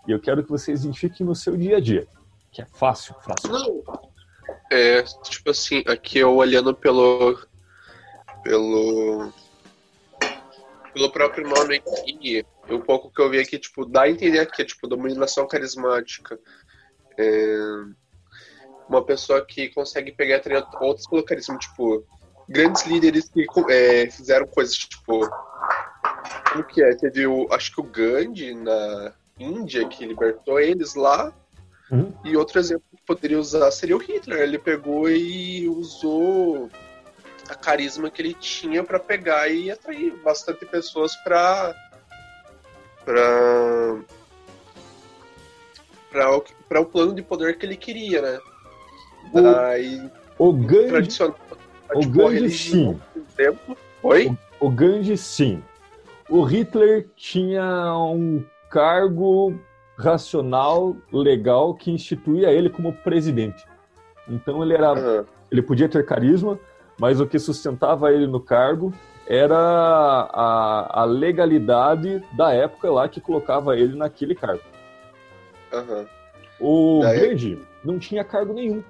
e 0.07 0.13
eu 0.13 0.21
quero 0.21 0.43
que 0.43 0.51
vocês 0.51 0.85
identifiquem 0.85 1.27
no 1.27 1.35
seu 1.35 1.57
dia 1.57 1.77
a 1.79 1.81
dia, 1.81 2.07
que 2.51 2.63
é 2.63 2.67
fácil, 2.67 3.15
fácil. 3.23 3.51
Não. 3.51 4.12
É, 4.75 5.03
tipo 5.03 5.51
assim, 5.51 5.85
aqui 5.87 6.21
eu 6.21 6.35
olhando 6.35 6.75
pelo 6.75 7.39
pelo 8.43 9.31
pelo 10.95 11.13
próprio 11.13 11.47
nome 11.47 11.77
aqui, 11.77 12.43
um 12.71 12.81
pouco 12.81 13.13
que 13.13 13.21
eu 13.21 13.29
vi 13.29 13.39
aqui, 13.39 13.59
tipo, 13.59 13.85
dá 13.85 14.05
a 14.05 14.11
entender 14.11 14.47
que 14.47 14.63
é 14.63 14.65
tipo 14.65 14.89
dominação 14.89 15.47
carismática. 15.47 16.41
É, 17.19 17.59
uma 18.89 19.05
pessoa 19.05 19.45
que 19.45 19.69
consegue 19.69 20.11
pegar 20.11 20.41
outros 20.81 21.07
pelo 21.07 21.23
carisma, 21.23 21.59
tipo, 21.59 22.07
grandes 22.49 22.87
líderes 22.87 23.29
que 23.29 23.45
é, 23.69 24.11
fizeram 24.11 24.47
coisas 24.47 24.75
tipo. 24.75 25.29
Como 26.51 26.65
que 26.65 26.83
é? 26.83 26.95
Teve 26.97 27.27
o. 27.27 27.47
Acho 27.53 27.75
que 27.75 27.81
o 27.83 27.85
Gandhi 27.85 28.55
na 28.55 29.13
Índia 29.39 29.87
que 29.87 30.07
libertou 30.07 30.59
eles 30.59 30.95
lá. 30.95 31.31
Uhum. 31.93 32.13
E 32.25 32.37
outro 32.37 32.59
exemplo 32.59 32.85
que 32.97 33.03
poderia 33.07 33.39
usar 33.39 33.71
seria 33.71 33.95
o 33.95 34.01
Hitler. 34.01 34.41
Ele 34.41 34.59
pegou 34.59 35.11
e 35.11 35.69
usou 35.69 36.71
a 37.49 37.55
carisma 37.55 38.11
que 38.11 38.23
ele 38.23 38.35
tinha 38.35 38.83
para 38.83 38.99
pegar 38.99 39.49
e 39.49 39.71
atrair 39.71 40.15
bastante 40.25 40.65
pessoas 40.65 41.15
para 41.17 41.75
para 43.05 44.01
para 46.69 46.81
o 46.81 46.87
plano 46.87 47.15
de 47.15 47.23
poder 47.23 47.59
que 47.59 47.67
ele 47.67 47.77
queria, 47.77 48.23
né? 48.23 48.41
Daí, 49.33 50.11
o 50.39 50.53
Gandhi, 50.53 50.89
tradicional 50.89 51.37
o 51.95 52.01
tipo, 52.01 52.19
Gandhi, 52.19 52.51
sim. 52.51 53.01
Oi? 54.03 54.37
O, 54.61 54.67
o 54.67 54.71
Gandhi, 54.71 55.17
sim. 55.17 55.63
O 56.29 56.43
Hitler 56.43 57.09
tinha 57.17 57.95
um 57.97 58.45
cargo 58.71 59.59
racional, 59.97 60.97
legal, 61.13 61.75
que 61.75 61.91
instituía 61.91 62.51
ele 62.51 62.69
como 62.69 62.93
presidente. 62.93 63.65
Então 64.29 64.63
ele 64.63 64.75
era, 64.75 64.93
uhum. 64.93 65.25
ele 65.51 65.63
podia 65.63 65.89
ter 65.89 66.05
carisma, 66.05 66.59
mas 66.99 67.21
o 67.21 67.27
que 67.27 67.39
sustentava 67.39 68.13
ele 68.13 68.27
no 68.27 68.41
cargo 68.41 68.93
era 69.27 69.57
a, 69.57 71.03
a 71.03 71.05
legalidade 71.05 72.23
da 72.37 72.53
época 72.53 72.91
lá 72.91 73.09
que 73.09 73.21
colocava 73.21 73.77
ele 73.77 73.97
naquele 73.97 74.35
cargo. 74.35 74.63
Uhum. 75.73 76.07
O 76.61 77.01
Daí... 77.03 77.29
Gandhi 77.29 77.59
não 77.85 77.99
tinha 77.99 78.25
cargo 78.25 78.53
nenhum 78.53 78.83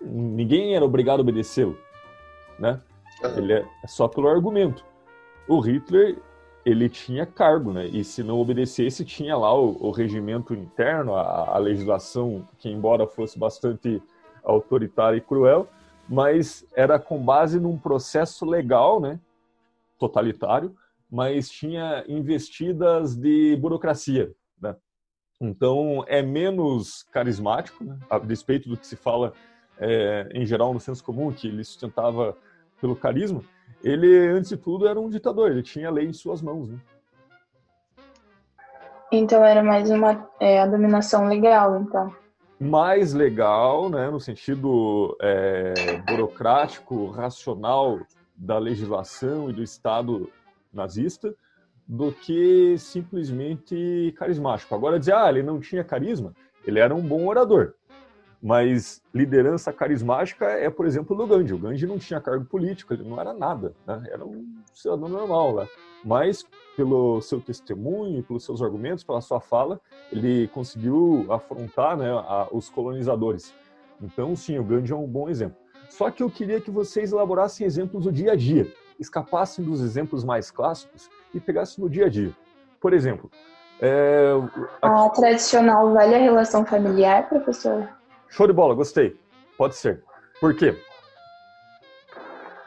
ninguém 0.00 0.74
era 0.74 0.84
obrigado 0.84 1.20
a 1.20 1.22
obedecê-lo, 1.22 1.78
né? 2.58 2.80
Uhum. 3.22 3.38
Ele 3.38 3.52
é, 3.54 3.66
é 3.82 3.86
só 3.86 4.08
pelo 4.08 4.28
argumento. 4.28 4.84
O 5.48 5.60
Hitler, 5.60 6.18
ele 6.66 6.88
tinha 6.88 7.24
cargo, 7.24 7.72
né? 7.72 7.86
E 7.86 8.02
se 8.02 8.24
não 8.24 8.40
obedecesse, 8.40 9.04
tinha 9.04 9.36
lá 9.36 9.54
o, 9.54 9.86
o 9.86 9.92
regimento 9.92 10.52
interno, 10.52 11.14
a, 11.14 11.54
a, 11.54 11.58
legislação, 11.58 12.46
que 12.58 12.68
embora 12.68 13.06
fosse 13.06 13.38
bastante 13.38 14.02
autoritária 14.42 15.16
e 15.16 15.20
cruel, 15.20 15.68
mas 16.08 16.66
era 16.74 16.98
com 16.98 17.24
base 17.24 17.60
num 17.60 17.78
processo 17.78 18.44
legal, 18.44 19.00
né? 19.00 19.20
Totalitário, 19.96 20.74
mas 21.08 21.48
tinha 21.48 22.04
investidas 22.08 23.14
de 23.14 23.54
burocracia, 23.60 24.34
né? 24.60 24.74
Então 25.40 26.04
é 26.08 26.20
menos 26.20 27.04
carismático, 27.12 27.84
né? 27.84 27.96
a 28.10 28.18
despeito 28.18 28.68
do 28.68 28.76
que 28.76 28.88
se 28.88 28.96
fala 28.96 29.32
é, 29.78 30.28
em 30.34 30.44
geral 30.44 30.74
no 30.74 30.80
senso 30.80 31.04
comum, 31.04 31.32
que 31.32 31.46
ele 31.46 31.62
sustentava 31.62 32.36
pelo 32.80 32.96
carisma, 32.96 33.40
ele, 33.82 34.28
antes 34.28 34.50
de 34.50 34.56
tudo, 34.56 34.86
era 34.86 35.00
um 35.00 35.08
ditador, 35.08 35.50
ele 35.50 35.62
tinha 35.62 35.88
a 35.88 35.92
lei 35.92 36.06
em 36.06 36.12
suas 36.12 36.42
mãos. 36.42 36.68
Né? 36.68 36.78
Então 39.12 39.44
era 39.44 39.62
mais 39.62 39.90
uma 39.90 40.28
é, 40.40 40.60
a 40.60 40.66
dominação 40.66 41.28
legal, 41.28 41.80
então. 41.80 42.12
Mais 42.58 43.12
legal, 43.12 43.88
né, 43.90 44.10
no 44.10 44.18
sentido 44.18 45.16
é, 45.20 45.98
burocrático, 46.06 47.10
racional 47.10 48.00
da 48.34 48.58
legislação 48.58 49.48
e 49.48 49.52
do 49.52 49.62
Estado 49.62 50.30
nazista, 50.72 51.34
do 51.86 52.10
que 52.10 52.76
simplesmente 52.78 54.12
carismático. 54.18 54.74
Agora 54.74 54.98
dizer, 54.98 55.14
ah, 55.14 55.28
ele 55.28 55.42
não 55.42 55.60
tinha 55.60 55.84
carisma, 55.84 56.34
ele 56.66 56.80
era 56.80 56.94
um 56.94 57.02
bom 57.02 57.26
orador. 57.26 57.74
Mas 58.46 59.02
liderança 59.12 59.72
carismática 59.72 60.46
é, 60.46 60.70
por 60.70 60.86
exemplo, 60.86 61.16
do 61.16 61.26
Gandhi. 61.26 61.52
O 61.52 61.58
Gandhi 61.58 61.84
não 61.84 61.98
tinha 61.98 62.20
cargo 62.20 62.44
político, 62.44 62.94
ele 62.94 63.02
não 63.02 63.20
era 63.20 63.34
nada, 63.34 63.74
né? 63.84 64.04
era 64.08 64.24
um 64.24 64.46
cidadão 64.72 65.08
normal 65.08 65.52
lá. 65.52 65.68
Mas, 66.04 66.44
pelo 66.76 67.20
seu 67.20 67.40
testemunho, 67.40 68.22
pelos 68.22 68.44
seus 68.44 68.62
argumentos, 68.62 69.02
pela 69.02 69.20
sua 69.20 69.40
fala, 69.40 69.80
ele 70.12 70.46
conseguiu 70.54 71.26
afrontar 71.28 71.96
né, 71.96 72.08
a, 72.08 72.46
os 72.52 72.68
colonizadores. 72.68 73.52
Então, 74.00 74.36
sim, 74.36 74.56
o 74.60 74.62
Gandhi 74.62 74.92
é 74.92 74.96
um 74.96 75.08
bom 75.08 75.28
exemplo. 75.28 75.56
Só 75.88 76.08
que 76.08 76.22
eu 76.22 76.30
queria 76.30 76.60
que 76.60 76.70
vocês 76.70 77.10
elaborassem 77.10 77.66
exemplos 77.66 78.04
do 78.04 78.12
dia 78.12 78.30
a 78.30 78.36
dia, 78.36 78.72
escapassem 78.96 79.64
dos 79.64 79.80
exemplos 79.80 80.22
mais 80.22 80.52
clássicos 80.52 81.10
e 81.34 81.40
pegassem 81.40 81.82
no 81.82 81.90
dia 81.90 82.06
a 82.06 82.08
dia. 82.08 82.32
Por 82.80 82.92
exemplo, 82.92 83.28
é... 83.80 84.30
a 84.80 85.08
tradicional 85.08 85.92
velha 85.92 86.18
relação 86.18 86.64
familiar, 86.64 87.28
professor? 87.28 87.88
Show 88.28 88.46
de 88.46 88.52
bola, 88.52 88.74
gostei. 88.74 89.18
Pode 89.56 89.76
ser. 89.76 90.02
Por 90.40 90.54
quê? 90.54 90.76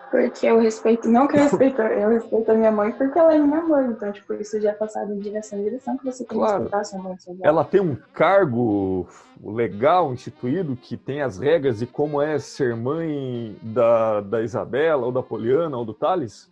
Porque 0.09 0.47
eu 0.47 0.59
respeito, 0.59 1.07
não 1.07 1.27
que 1.27 1.37
eu 1.37 1.41
respeito, 1.43 1.81
eu 1.81 2.09
respeito 2.09 2.51
a 2.51 2.55
minha 2.55 2.71
mãe 2.71 2.91
porque 2.91 3.17
ela 3.17 3.33
é 3.33 3.37
minha 3.37 3.61
mãe. 3.61 3.87
Então, 3.87 4.11
tipo, 4.11 4.33
isso 4.33 4.59
já 4.59 4.71
é 4.71 4.73
passado 4.73 5.13
de 5.13 5.21
direção 5.21 5.59
em 5.59 5.63
direção 5.63 5.97
que 5.97 6.05
você 6.05 6.25
tem 6.25 6.37
claro. 6.37 6.55
que 6.55 6.61
respeitar 6.63 6.79
a 6.79 6.83
sua 6.83 6.99
mãe. 6.99 7.17
Sua 7.19 7.35
ela 7.41 7.63
tem 7.63 7.79
um 7.79 7.95
cargo 8.13 9.07
legal 9.43 10.11
instituído 10.11 10.75
que 10.75 10.97
tem 10.97 11.21
as 11.21 11.37
regras 11.37 11.79
de 11.79 11.85
como 11.85 12.21
é 12.21 12.39
ser 12.39 12.75
mãe 12.75 13.55
da, 13.61 14.21
da 14.21 14.41
Isabela, 14.41 15.05
ou 15.05 15.11
da 15.11 15.21
Poliana, 15.21 15.77
ou 15.77 15.85
do 15.85 15.93
Thales? 15.93 16.51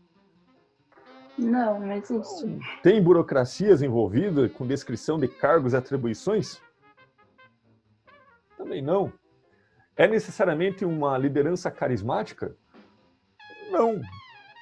Não, 1.38 1.80
não 1.80 1.92
existe. 1.94 2.60
Tem 2.82 3.02
burocracias 3.02 3.82
envolvidas 3.82 4.52
com 4.52 4.66
descrição 4.66 5.20
de 5.20 5.28
cargos 5.28 5.74
e 5.74 5.78
atribuições? 5.78 6.60
Também 8.68 8.82
não. 8.82 9.14
É 9.96 10.06
necessariamente 10.08 10.84
uma 10.84 11.18
liderança 11.18 11.72
carismática? 11.72 12.54
Não. 13.72 14.02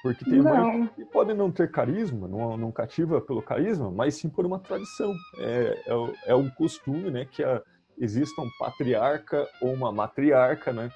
Porque 0.00 0.24
tem 0.24 0.40
não. 0.40 0.86
que 0.86 1.04
pode 1.06 1.34
não 1.34 1.50
ter 1.50 1.68
carisma, 1.72 2.28
não, 2.28 2.56
não 2.56 2.70
cativa 2.70 3.20
pelo 3.20 3.42
carisma, 3.42 3.90
mas 3.90 4.14
sim 4.14 4.28
por 4.28 4.46
uma 4.46 4.60
tradição. 4.60 5.12
É, 5.38 5.84
é, 5.86 6.30
é 6.30 6.34
um 6.36 6.48
costume 6.48 7.10
né, 7.10 7.24
que, 7.24 7.42
a, 7.42 7.60
exista 7.98 8.40
um 8.40 8.48
patriarca 8.60 9.48
ou 9.60 9.74
uma 9.74 9.90
matriarca, 9.90 10.72
né? 10.72 10.88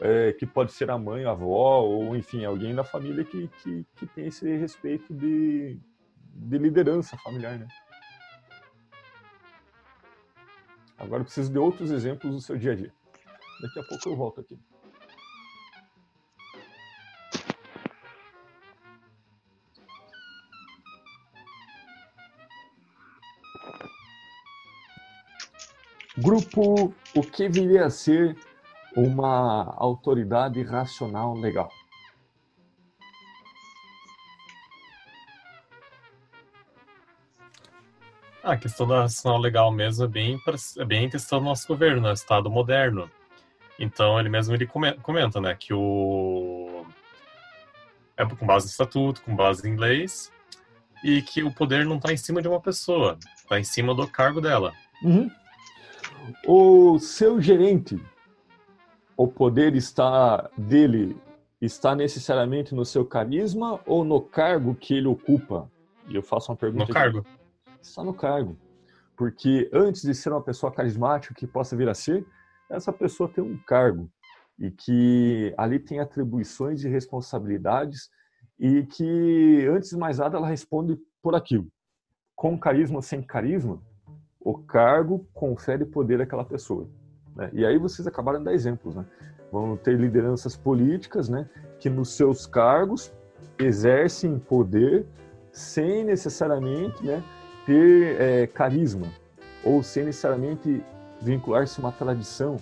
É, 0.00 0.32
que 0.34 0.46
pode 0.46 0.70
ser 0.72 0.90
a 0.90 0.98
mãe, 0.98 1.24
a 1.24 1.30
avó, 1.30 1.80
ou 1.80 2.14
enfim, 2.14 2.44
alguém 2.44 2.72
da 2.72 2.84
família 2.84 3.24
que, 3.24 3.48
que, 3.62 3.84
que 3.96 4.06
tem 4.06 4.26
esse 4.26 4.56
respeito 4.56 5.12
de, 5.12 5.76
de 6.34 6.58
liderança 6.58 7.16
familiar, 7.16 7.58
né? 7.58 7.66
Agora 10.98 11.20
eu 11.20 11.24
preciso 11.24 11.52
de 11.52 11.58
outros 11.58 11.90
exemplos 11.90 12.34
do 12.34 12.40
seu 12.40 12.58
dia 12.58 12.72
a 12.72 12.74
dia. 12.74 12.92
Daqui 13.62 13.78
a 13.78 13.82
pouco 13.84 14.08
eu 14.08 14.16
volto 14.16 14.40
aqui. 14.40 14.58
Grupo 26.18 26.92
O 27.14 27.22
que 27.22 27.48
viria 27.48 27.86
a 27.86 27.90
ser 27.90 28.36
uma 28.96 29.72
autoridade 29.76 30.60
racional 30.64 31.34
legal? 31.34 31.70
A 38.52 38.56
questão 38.56 38.86
da 38.86 39.02
racional 39.02 39.38
legal 39.38 39.70
mesmo 39.70 40.04
é 40.04 40.08
bem, 40.08 40.40
é 40.78 40.84
bem 40.84 41.08
questão 41.08 41.38
do 41.38 41.44
nosso 41.44 41.66
governo, 41.68 42.02
né? 42.02 42.12
Estado 42.12 42.50
moderno. 42.50 43.10
Então, 43.78 44.18
ele 44.18 44.28
mesmo 44.28 44.54
ele 44.54 44.66
comenta, 44.66 45.40
né, 45.40 45.54
que 45.54 45.72
o... 45.72 46.84
É 48.16 48.24
com 48.26 48.44
base 48.44 48.66
no 48.66 48.70
estatuto, 48.70 49.22
com 49.22 49.36
base 49.36 49.68
em 49.68 49.76
leis, 49.76 50.32
e 51.04 51.22
que 51.22 51.44
o 51.44 51.52
poder 51.52 51.86
não 51.86 51.96
está 51.96 52.12
em 52.12 52.16
cima 52.16 52.42
de 52.42 52.48
uma 52.48 52.60
pessoa, 52.60 53.16
está 53.36 53.60
em 53.60 53.64
cima 53.64 53.94
do 53.94 54.08
cargo 54.08 54.40
dela. 54.40 54.72
Uhum. 55.04 55.30
O 56.44 56.98
seu 56.98 57.40
gerente, 57.40 58.02
o 59.16 59.28
poder 59.28 59.76
está 59.76 60.50
dele 60.58 61.16
está 61.60 61.94
necessariamente 61.94 62.74
no 62.74 62.84
seu 62.84 63.04
carisma 63.04 63.80
ou 63.86 64.04
no 64.04 64.20
cargo 64.20 64.74
que 64.74 64.94
ele 64.94 65.06
ocupa? 65.06 65.70
E 66.08 66.16
eu 66.16 66.22
faço 66.22 66.50
uma 66.50 66.56
pergunta. 66.56 66.84
No 66.84 66.90
aqui. 66.90 66.92
cargo. 66.92 67.24
Está 67.80 68.02
no 68.04 68.14
cargo. 68.14 68.56
Porque 69.16 69.68
antes 69.72 70.02
de 70.02 70.14
ser 70.14 70.30
uma 70.30 70.42
pessoa 70.42 70.72
carismática 70.72 71.34
que 71.34 71.46
possa 71.46 71.76
vir 71.76 71.88
a 71.88 71.94
ser, 71.94 72.26
essa 72.70 72.92
pessoa 72.92 73.28
tem 73.28 73.42
um 73.42 73.58
cargo 73.66 74.10
e 74.58 74.70
que 74.70 75.54
ali 75.56 75.78
tem 75.78 76.00
atribuições 76.00 76.84
e 76.84 76.88
responsabilidades 76.88 78.10
e 78.58 78.84
que 78.84 79.66
antes 79.70 79.90
de 79.90 79.96
mais 79.96 80.18
nada 80.18 80.36
ela 80.36 80.48
responde 80.48 80.98
por 81.22 81.34
aquilo. 81.34 81.66
Com 82.34 82.58
carisma 82.58 82.96
ou 82.96 83.02
sem 83.02 83.22
carisma, 83.22 83.80
o 84.40 84.58
cargo 84.58 85.28
confere 85.32 85.84
poder 85.84 86.20
àquela 86.20 86.44
pessoa. 86.44 86.88
Né? 87.34 87.50
E 87.52 87.64
aí 87.64 87.78
vocês 87.78 88.06
acabaram 88.06 88.38
de 88.38 88.44
dar 88.46 88.54
exemplos. 88.54 88.94
Né? 88.94 89.04
Vão 89.50 89.76
ter 89.76 89.98
lideranças 89.98 90.56
políticas 90.56 91.28
né, 91.28 91.48
que 91.78 91.88
nos 91.88 92.12
seus 92.12 92.46
cargos 92.46 93.12
exercem 93.58 94.38
poder 94.38 95.06
sem 95.52 96.04
necessariamente 96.04 97.02
né, 97.04 97.22
ter 97.68 98.18
é, 98.18 98.46
carisma 98.46 99.08
ou 99.62 99.82
sem 99.82 100.04
necessariamente 100.04 100.82
vincular-se 101.20 101.78
a 101.78 101.84
uma 101.84 101.92
tradição. 101.92 102.56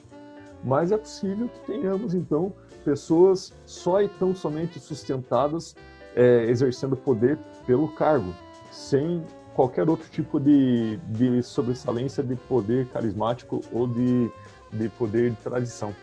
Mas 0.65 0.91
é 0.91 0.99
possível 0.99 1.49
que 1.49 1.61
tenhamos, 1.61 2.13
então, 2.13 2.53
pessoas 2.85 3.53
só 3.65 4.03
e 4.03 4.09
tão 4.09 4.35
somente 4.35 4.81
sustentadas 4.81 5.77
é, 6.17 6.47
exercendo 6.47 6.97
poder 6.97 7.39
pelo 7.65 7.87
cargo, 7.95 8.35
sem 8.73 9.23
qualquer 9.55 9.89
outro 9.89 10.11
tipo 10.11 10.41
de, 10.41 10.97
de 10.97 11.41
sobressalência 11.41 12.23
de 12.25 12.35
poder 12.35 12.88
carismático 12.88 13.61
ou 13.71 13.87
de, 13.87 14.29
de 14.73 14.88
poder 14.88 15.31
de 15.31 15.37
tradição. 15.37 15.95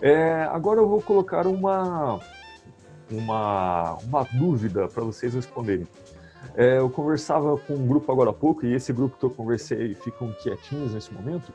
É, 0.00 0.44
agora 0.44 0.78
eu 0.78 0.88
vou 0.88 1.02
colocar 1.02 1.48
uma, 1.48 2.20
uma, 3.10 3.94
uma 4.04 4.22
dúvida 4.38 4.86
para 4.86 5.02
vocês 5.02 5.34
responderem. 5.34 5.88
É, 6.54 6.78
eu 6.78 6.88
conversava 6.88 7.56
com 7.58 7.74
um 7.74 7.86
grupo 7.86 8.10
agora 8.12 8.30
há 8.30 8.32
pouco, 8.32 8.64
e 8.64 8.74
esse 8.74 8.92
grupo 8.92 9.16
que 9.18 9.24
eu 9.24 9.30
conversei 9.30 9.94
ficam 9.94 10.32
quietinhos 10.32 10.94
nesse 10.94 11.12
momento. 11.12 11.52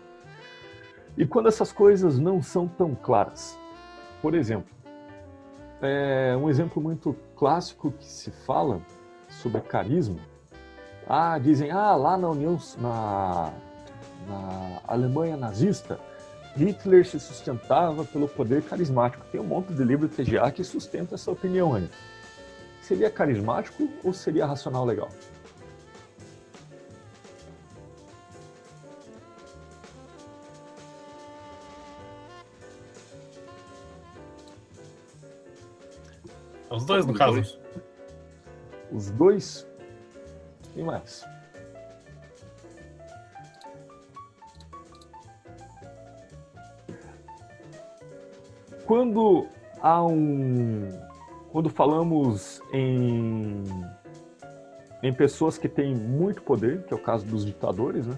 E 1.18 1.26
quando 1.26 1.48
essas 1.48 1.72
coisas 1.72 2.18
não 2.18 2.42
são 2.42 2.68
tão 2.68 2.96
claras, 2.96 3.58
por 4.22 4.34
exemplo, 4.34 4.74
é, 5.82 6.36
um 6.38 6.50
exemplo 6.50 6.82
muito 6.82 7.16
clássico 7.36 7.92
que 7.92 8.06
se 8.06 8.32
fala 8.32 8.82
sobre 9.30 9.62
carisma 9.62 10.20
ah, 11.08 11.38
dizem, 11.38 11.72
ah, 11.72 11.96
lá 11.96 12.18
na 12.18 12.30
União, 12.30 12.58
na, 12.78 13.52
na 14.28 14.82
Alemanha 14.88 15.36
nazista, 15.36 16.00
Hitler 16.56 17.06
se 17.06 17.20
sustentava 17.20 18.06
pelo 18.06 18.28
poder 18.28 18.62
carismático. 18.64 19.26
Tem 19.32 19.42
um 19.42 19.46
monte 19.46 19.74
de 19.74 19.84
livro 19.84 20.08
TGA 20.08 20.50
que 20.52 20.64
sustenta 20.64 21.16
essa 21.16 21.30
opinião 21.30 21.74
aí. 21.74 21.90
Seria 22.92 23.10
carismático 23.10 23.88
ou 24.04 24.12
seria 24.12 24.46
racional 24.46 24.84
legal? 24.84 25.08
Os 36.70 36.84
dois, 36.84 37.06
no 37.06 37.14
caso. 37.14 37.58
Os 38.92 39.10
dois? 39.12 39.66
e 40.76 40.84
mais. 40.84 41.24
Quando 48.86 49.48
há 49.82 50.04
um. 50.04 51.11
Quando 51.52 51.70
falamos 51.70 52.62
em, 52.72 53.64
em 55.04 55.14
pessoas 55.14 55.58
que 55.58 55.68
têm 55.68 55.94
muito 55.94 56.42
poder, 56.42 56.84
que 56.84 56.94
é 56.94 56.96
o 56.96 57.00
caso 57.00 57.26
dos 57.26 57.46
ditadores, 57.46 58.08
né? 58.08 58.18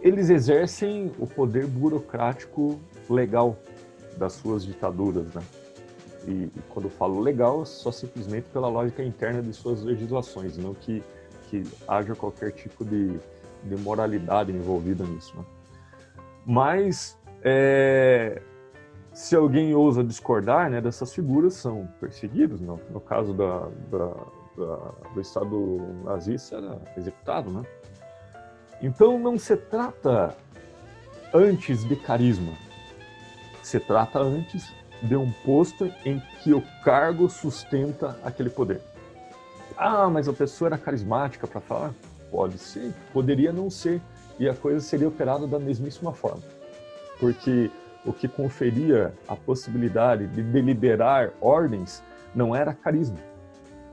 eles 0.00 0.30
exercem 0.30 1.12
o 1.18 1.26
poder 1.26 1.66
burocrático 1.66 2.80
legal 3.10 3.58
das 4.16 4.34
suas 4.34 4.64
ditaduras, 4.64 5.26
né? 5.34 5.42
E, 6.26 6.30
e 6.44 6.62
quando 6.70 6.88
falo 6.88 7.20
legal, 7.20 7.64
só 7.66 7.92
simplesmente 7.92 8.48
pela 8.48 8.68
lógica 8.68 9.02
interna 9.02 9.42
de 9.42 9.52
suas 9.52 9.82
legislações, 9.82 10.56
não 10.56 10.74
que, 10.74 11.02
que 11.50 11.62
haja 11.86 12.14
qualquer 12.14 12.52
tipo 12.52 12.84
de, 12.84 13.18
de 13.62 13.76
moralidade 13.76 14.50
envolvida 14.50 15.04
nisso. 15.04 15.36
Né? 15.36 15.44
Mas 16.44 17.16
é, 17.42 18.42
se 19.16 19.34
alguém 19.34 19.74
ousa 19.74 20.04
discordar 20.04 20.68
né, 20.68 20.78
dessas 20.78 21.14
figuras, 21.14 21.54
são 21.54 21.88
perseguidos. 21.98 22.60
No, 22.60 23.00
caso 23.00 23.32
da, 23.32 23.60
da, 23.90 24.14
da, 24.58 24.76
do 25.14 25.20
Estado 25.22 25.78
nazista, 26.04 26.56
era 26.56 26.78
executado. 26.98 27.50
Né? 27.50 27.62
Então 28.82 29.18
não 29.18 29.38
se 29.38 29.56
trata 29.56 30.36
antes 31.32 31.82
de 31.88 31.96
carisma, 31.96 32.52
se 33.62 33.80
trata 33.80 34.18
antes 34.18 34.70
de 35.02 35.16
um 35.16 35.32
posto 35.46 35.90
em 36.04 36.22
que 36.42 36.52
o 36.52 36.62
cargo 36.84 37.30
sustenta 37.30 38.18
aquele 38.22 38.50
poder. 38.50 38.82
Ah, 39.78 40.10
mas 40.10 40.28
a 40.28 40.32
pessoa 40.34 40.68
era 40.68 40.76
carismática 40.76 41.46
para 41.46 41.62
falar? 41.62 41.94
Pode 42.30 42.58
ser, 42.58 42.92
poderia 43.14 43.50
não 43.50 43.70
ser, 43.70 43.98
e 44.38 44.46
a 44.46 44.54
coisa 44.54 44.80
seria 44.80 45.08
operada 45.08 45.46
da 45.46 45.58
mesmíssima 45.58 46.12
forma. 46.12 46.42
Porque 47.18 47.70
o 48.06 48.12
que 48.12 48.28
conferia 48.28 49.12
a 49.26 49.34
possibilidade 49.34 50.26
de 50.28 50.42
deliberar 50.42 51.32
ordens 51.40 52.02
não 52.34 52.54
era 52.54 52.72
carisma, 52.72 53.18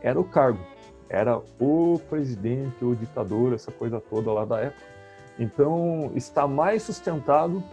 era 0.01 0.19
o 0.19 0.23
cargo, 0.23 0.59
era 1.09 1.41
o 1.59 1.99
presidente, 2.09 2.83
o 2.83 2.95
ditador, 2.95 3.53
essa 3.53 3.71
coisa 3.71 3.99
toda 3.99 4.31
lá 4.31 4.45
da 4.45 4.59
época. 4.59 4.93
Então, 5.39 6.11
está 6.15 6.47
mais 6.47 6.83
sustentado 6.83 7.63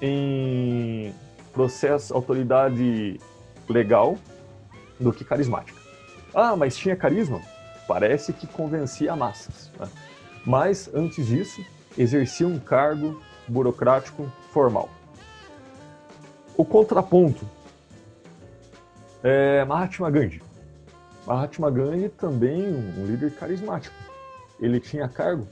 em 0.00 1.12
processo, 1.52 2.14
autoridade 2.14 3.18
legal 3.68 4.16
do 5.00 5.12
que 5.12 5.24
carismática. 5.24 5.80
Ah, 6.34 6.54
mas 6.54 6.76
tinha 6.76 6.94
carisma? 6.94 7.40
Parece 7.86 8.32
que 8.32 8.46
convencia 8.46 9.16
massas. 9.16 9.70
Né? 9.78 9.88
Mas, 10.46 10.88
antes 10.94 11.26
disso, 11.26 11.64
exercia 11.96 12.46
um 12.46 12.58
cargo 12.58 13.20
burocrático 13.48 14.30
formal. 14.52 14.88
O 16.58 16.64
contraponto 16.64 17.46
é 19.22 19.64
Mahatma 19.64 20.10
Gandhi. 20.10 20.42
Mahatma 21.24 21.70
Gandhi 21.70 22.08
também 22.08 22.60
um 22.66 23.06
líder 23.06 23.32
carismático. 23.36 23.94
Ele 24.58 24.80
tinha 24.80 25.08
cargo? 25.08 25.46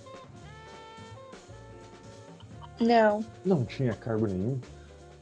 Não. 2.80 3.24
Não 3.44 3.64
tinha 3.64 3.94
cargo 3.94 4.26
nenhum. 4.26 4.58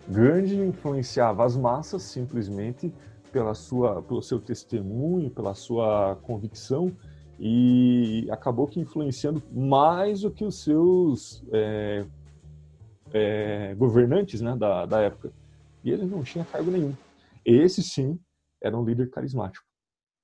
Gandhi 0.08 0.56
influenciava 0.56 1.44
as 1.44 1.54
massas 1.54 2.00
simplesmente 2.00 2.90
pela 3.30 3.52
sua, 3.52 4.00
pelo 4.00 4.22
seu 4.22 4.40
testemunho, 4.40 5.28
pela 5.28 5.52
sua 5.52 6.16
convicção 6.22 6.96
e 7.38 8.26
acabou 8.30 8.66
que 8.66 8.80
influenciando 8.80 9.42
mais 9.52 10.22
do 10.22 10.30
que 10.30 10.46
os 10.46 10.62
seus 10.62 11.44
é, 11.52 12.06
é, 13.12 13.74
governantes 13.74 14.40
né, 14.40 14.56
da, 14.56 14.86
da 14.86 15.02
época. 15.02 15.43
E 15.84 15.90
ele 15.90 16.06
não 16.06 16.22
tinha 16.22 16.44
cargo 16.44 16.70
nenhum. 16.70 16.96
Esse 17.44 17.82
sim 17.82 18.18
era 18.60 18.76
um 18.76 18.82
líder 18.82 19.10
carismático, 19.10 19.66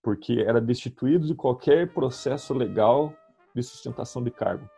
porque 0.02 0.40
era 0.40 0.60
destituído 0.60 1.26
de 1.26 1.34
qualquer 1.34 1.92
processo 1.92 2.54
legal 2.54 3.12
de 3.54 3.62
sustentação 3.62 4.22
de 4.22 4.30
cargo. 4.30 4.68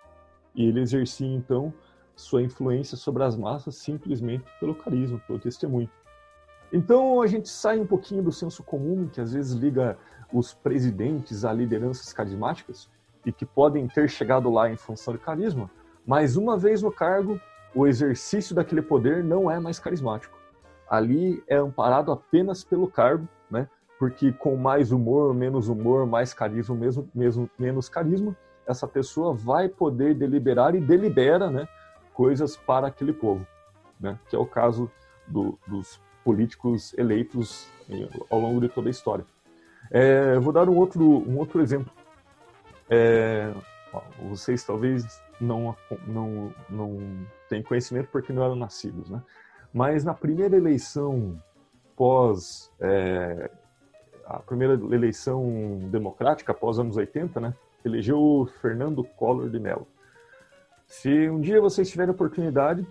E 0.55 0.65
ele 0.67 0.81
exercia 0.81 1.33
então 1.33 1.73
sua 2.17 2.43
influência 2.43 2.97
sobre 2.97 3.23
as 3.23 3.37
massas 3.37 3.77
simplesmente 3.77 4.45
pelo 4.59 4.75
carisma, 4.75 5.21
pelo 5.21 5.39
testemunho. 5.39 5.89
Então 6.73 7.23
a 7.23 7.27
gente 7.29 7.49
sai 7.49 7.79
um 7.79 7.87
pouquinho 7.87 8.23
do 8.23 8.33
senso 8.33 8.63
comum 8.65 9.09
que 9.09 9.21
às 9.21 9.33
vezes 9.33 9.53
liga 9.53 9.97
os 10.33 10.53
presidentes 10.53 11.45
a 11.45 11.53
lideranças 11.53 12.13
carismáticas 12.13 12.91
e 13.25 13.33
que 13.33 13.47
podem 13.47 13.87
ter 13.87 14.11
chegado 14.11 14.51
lá 14.51 14.71
em 14.71 14.77
função 14.77 15.15
de 15.15 15.21
carisma, 15.21 15.71
mas 16.05 16.37
uma 16.37 16.59
vez 16.59 16.83
no 16.83 16.91
cargo, 16.91 17.41
o 17.75 17.87
exercício 17.87 18.55
daquele 18.55 18.83
poder 18.83 19.23
não 19.23 19.51
é 19.51 19.61
mais 19.61 19.79
carismático. 19.79 20.42
Ali 20.93 21.43
é 21.49 21.57
amparado 21.57 22.13
apenas 22.13 22.63
pelo 22.63 22.87
cargo, 22.87 23.27
né? 23.51 23.67
Porque 23.99 24.31
com 24.31 24.57
mais 24.57 24.93
humor, 24.93 25.33
menos 25.33 25.69
humor, 25.69 26.05
mais 26.05 26.35
carisma, 26.35 26.75
mesmo, 26.75 27.09
mesmo 27.15 27.49
menos 27.59 27.89
carisma, 27.89 28.37
essa 28.67 28.87
pessoa 28.87 29.33
vai 29.33 29.71
poder 29.71 30.15
deliberar 30.15 30.75
e 30.75 30.83
delibera, 30.83 31.51
né? 31.51 31.67
Coisas 32.13 32.59
para 32.59 32.89
aquele 32.89 33.15
povo, 33.15 33.47
né? 33.99 34.19
Que 34.29 34.37
é 34.37 34.39
o 34.39 34.45
caso 34.45 34.91
do, 35.27 35.59
dos 35.67 35.99
políticos 36.23 36.93
eleitos 36.99 37.67
ao 38.29 38.39
longo 38.39 38.61
de 38.61 38.69
toda 38.69 38.89
a 38.89 38.91
história. 38.91 39.25
É, 39.91 40.39
vou 40.41 40.53
dar 40.53 40.69
um 40.69 40.77
outro, 40.77 41.03
um 41.03 41.39
outro 41.39 41.63
exemplo. 41.63 41.91
É, 42.91 43.51
vocês 44.29 44.63
talvez 44.63 45.07
não, 45.41 45.75
não, 46.07 46.53
não 46.69 47.27
têm 47.49 47.63
conhecimento 47.63 48.11
porque 48.13 48.31
não 48.31 48.45
eram 48.45 48.57
nascidos, 48.57 49.09
né? 49.09 49.23
Mas 49.73 50.05
na 50.05 50.13
primeira 50.13 50.57
eleição 50.57 51.41
pós 51.97 52.71
é, 52.81 53.51
a 54.27 54.39
primeira 54.39 54.75
eleição 54.75 55.81
democrática 55.91 56.53
após 56.53 56.79
anos 56.79 56.97
80, 56.97 57.41
né? 57.41 57.55
Elegeu 57.85 58.19
o 58.19 58.47
Fernando 58.47 59.05
Collor 59.05 59.51
de 59.51 59.59
Mello. 59.59 59.87
Se 60.87 61.29
um 61.29 61.41
dia 61.41 61.61
vocês 61.61 61.91
tiverem 61.91 62.13
oportunidade, 62.13 62.87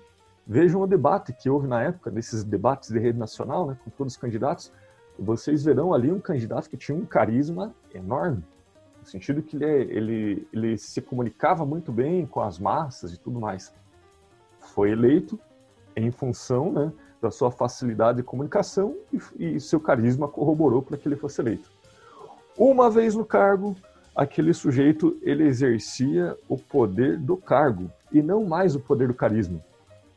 vejam 0.45 0.81
o 0.81 0.87
debate 0.87 1.33
que 1.33 1.49
houve 1.49 1.67
na 1.67 1.81
época, 1.81 2.11
desses 2.11 2.43
debates 2.43 2.89
de 2.89 2.99
rede 2.99 3.17
nacional, 3.17 3.67
né, 3.67 3.77
com 3.83 3.89
todos 3.91 4.13
os 4.13 4.19
candidatos. 4.19 4.71
Vocês 5.17 5.63
verão 5.63 5.93
ali 5.93 6.11
um 6.11 6.19
candidato 6.19 6.69
que 6.69 6.75
tinha 6.75 6.97
um 6.97 7.05
carisma 7.05 7.73
enorme, 7.93 8.43
no 8.99 9.05
sentido 9.05 9.41
que 9.41 9.55
ele, 9.55 9.65
é, 9.65 9.81
ele, 9.81 10.47
ele 10.51 10.77
se 10.77 11.01
comunicava 11.01 11.65
muito 11.65 11.91
bem 11.91 12.25
com 12.25 12.41
as 12.41 12.59
massas 12.59 13.13
e 13.13 13.19
tudo 13.19 13.39
mais. 13.39 13.73
Foi 14.59 14.91
eleito 14.91 15.39
em 15.95 16.11
função 16.11 16.71
né, 16.71 16.91
da 17.21 17.31
sua 17.31 17.51
facilidade 17.51 18.17
de 18.17 18.23
comunicação 18.23 18.95
e, 19.11 19.55
e 19.55 19.59
seu 19.59 19.79
carisma 19.79 20.27
corroborou 20.27 20.81
para 20.81 20.97
que 20.97 21.07
ele 21.07 21.15
fosse 21.15 21.41
eleito. 21.41 21.71
Uma 22.57 22.89
vez 22.89 23.15
no 23.15 23.25
cargo, 23.25 23.75
aquele 24.15 24.53
sujeito 24.53 25.17
ele 25.21 25.43
exercia 25.45 26.37
o 26.47 26.57
poder 26.57 27.17
do 27.17 27.37
cargo 27.37 27.89
e 28.11 28.21
não 28.21 28.45
mais 28.45 28.75
o 28.75 28.79
poder 28.79 29.07
do 29.07 29.13
carisma 29.13 29.61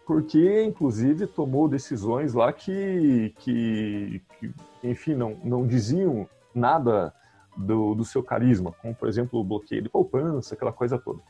porque 0.06 0.62
inclusive 0.62 1.26
tomou 1.26 1.68
decisões 1.68 2.34
lá 2.34 2.52
que, 2.52 3.34
que, 3.38 4.22
que 4.38 4.54
enfim, 4.82 5.14
não, 5.14 5.36
não 5.42 5.66
diziam 5.66 6.28
nada 6.54 7.12
do, 7.56 7.94
do 7.94 8.04
seu 8.04 8.22
carisma, 8.22 8.72
como 8.82 8.94
por 8.94 9.08
exemplo 9.08 9.40
o 9.40 9.44
bloqueio 9.44 9.82
de 9.82 9.88
poupança, 9.88 10.54
aquela 10.54 10.72
coisa 10.72 10.98
toda. 10.98 11.20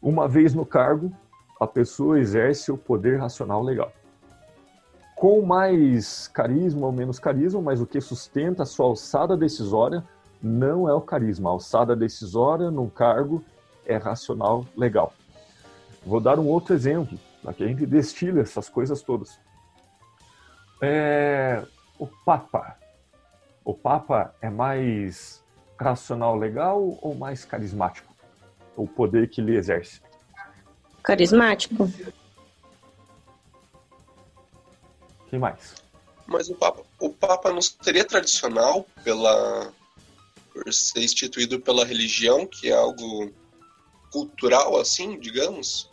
Uma 0.00 0.28
vez 0.28 0.54
no 0.54 0.66
cargo, 0.66 1.12
a 1.60 1.66
pessoa 1.66 2.18
exerce 2.18 2.72
o 2.72 2.78
poder 2.78 3.20
racional 3.20 3.62
legal. 3.62 3.92
Com 5.14 5.42
mais 5.42 6.26
carisma 6.28 6.86
ou 6.86 6.92
menos 6.92 7.18
carisma, 7.18 7.60
mas 7.60 7.82
o 7.82 7.86
que 7.86 8.00
sustenta 8.00 8.62
a 8.62 8.66
sua 8.66 8.86
alçada 8.86 9.36
decisória 9.36 10.02
não 10.42 10.88
é 10.88 10.94
o 10.94 11.02
carisma. 11.02 11.50
A 11.50 11.52
alçada 11.52 11.94
decisória 11.94 12.70
num 12.70 12.88
cargo 12.88 13.44
é 13.84 13.98
racional 13.98 14.64
legal. 14.74 15.12
Vou 16.06 16.18
dar 16.18 16.38
um 16.38 16.48
outro 16.48 16.74
exemplo. 16.74 17.18
Aqui 17.44 17.64
a 17.64 17.66
gente 17.68 17.84
destila 17.84 18.40
essas 18.40 18.70
coisas 18.70 19.02
todas. 19.02 19.38
É, 20.80 21.62
o 21.98 22.06
Papa. 22.06 22.78
O 23.62 23.74
Papa 23.74 24.34
é 24.40 24.48
mais 24.48 25.44
racional 25.78 26.36
legal 26.36 26.98
ou 27.02 27.14
mais 27.14 27.44
carismático? 27.44 28.10
O 28.74 28.86
poder 28.86 29.28
que 29.28 29.42
ele 29.42 29.56
exerce? 29.56 30.00
Carismático. 31.02 31.90
Quem 35.28 35.38
mais? 35.38 35.74
Mas 36.26 36.48
o 36.48 36.54
Papa, 36.54 36.82
o 37.00 37.10
Papa 37.10 37.52
não 37.52 37.60
seria 37.62 38.04
tradicional 38.04 38.86
pela 39.02 39.72
por 40.52 40.72
ser 40.72 41.02
instituído 41.02 41.60
pela 41.60 41.84
religião, 41.84 42.46
que 42.46 42.70
é 42.70 42.74
algo 42.74 43.32
cultural 44.10 44.78
assim, 44.78 45.18
digamos? 45.18 45.90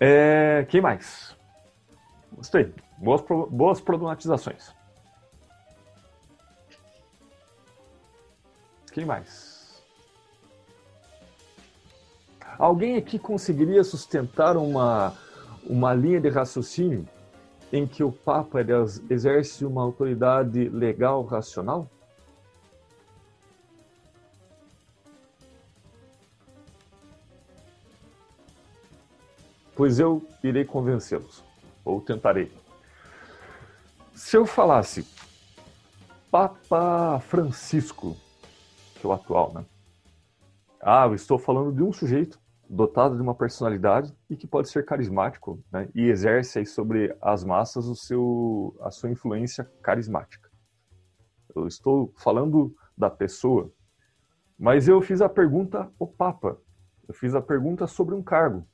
É, 0.00 0.66
quem 0.68 0.80
mais? 0.80 1.36
Gostei. 2.32 2.74
Boas, 2.98 3.22
boas 3.50 3.80
problematizações. 3.80 4.74
Quem 8.92 9.04
mais? 9.04 9.49
Alguém 12.58 12.96
aqui 12.96 13.18
conseguiria 13.18 13.82
sustentar 13.84 14.56
uma, 14.56 15.14
uma 15.64 15.94
linha 15.94 16.20
de 16.20 16.28
raciocínio 16.28 17.06
em 17.72 17.86
que 17.86 18.02
o 18.02 18.10
Papa 18.10 18.60
exerce 19.08 19.64
uma 19.64 19.82
autoridade 19.82 20.68
legal 20.68 21.24
racional? 21.24 21.88
pois 29.80 29.98
eu 29.98 30.22
irei 30.44 30.62
convencê-los, 30.62 31.42
ou 31.82 32.02
tentarei. 32.02 32.52
Se 34.12 34.36
eu 34.36 34.44
falasse 34.44 35.06
Papa 36.30 37.18
Francisco, 37.20 38.14
que 38.96 39.06
é 39.06 39.08
o 39.08 39.12
atual, 39.14 39.54
né? 39.54 39.64
Ah, 40.80 41.06
eu 41.06 41.14
estou 41.14 41.38
falando 41.38 41.72
de 41.72 41.82
um 41.82 41.92
sujeito 41.92 42.40
dotado 42.68 43.16
de 43.16 43.22
uma 43.22 43.34
personalidade 43.34 44.14
e 44.28 44.36
que 44.36 44.46
pode 44.46 44.68
ser 44.68 44.84
carismático, 44.84 45.62
né? 45.72 45.88
E 45.94 46.08
exerce 46.08 46.60
aí 46.60 46.66
sobre 46.66 47.14
as 47.20 47.44
massas 47.44 47.86
o 47.86 47.94
seu, 47.94 48.76
a 48.80 48.90
sua 48.90 49.10
influência 49.10 49.64
carismática. 49.82 50.50
Eu 51.54 51.66
estou 51.66 52.14
falando 52.16 52.74
da 52.96 53.10
pessoa, 53.10 53.72
mas 54.58 54.88
eu 54.88 55.02
fiz 55.02 55.20
a 55.20 55.28
pergunta 55.28 55.90
o 55.98 56.06
Papa. 56.06 56.58
Eu 57.08 57.14
fiz 57.14 57.34
a 57.34 57.42
pergunta 57.42 57.86
sobre 57.86 58.14
um 58.14 58.22
cargo 58.22 58.66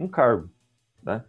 um 0.00 0.08
cargo, 0.08 0.50
né? 1.02 1.22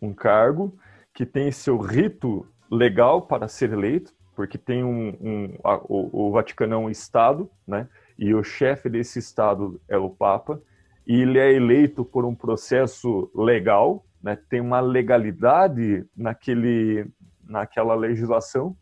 Um 0.00 0.14
cargo 0.14 0.78
que 1.12 1.26
tem 1.26 1.50
seu 1.50 1.76
rito 1.78 2.46
legal 2.70 3.22
para 3.22 3.48
ser 3.48 3.72
eleito, 3.72 4.14
porque 4.36 4.56
tem 4.56 4.84
um, 4.84 5.08
um 5.20 5.58
a, 5.64 5.76
o, 5.78 6.28
o, 6.28 6.30
Vaticano 6.30 6.74
é 6.74 6.76
um 6.78 6.90
estado, 6.90 7.50
né? 7.66 7.88
E 8.18 8.34
o 8.34 8.42
chefe 8.42 8.88
desse 8.88 9.18
estado 9.18 9.80
é 9.88 9.96
o 9.96 10.10
Papa, 10.10 10.60
e 11.06 11.22
ele 11.22 11.38
é 11.38 11.52
eleito 11.52 12.04
por 12.04 12.24
um 12.24 12.34
processo 12.34 13.30
legal, 13.34 14.04
né? 14.22 14.36
Tem 14.48 14.60
uma 14.60 14.80
legalidade 14.80 16.04
naquele 16.16 17.06
naquela 17.44 17.94
legislação 17.94 18.76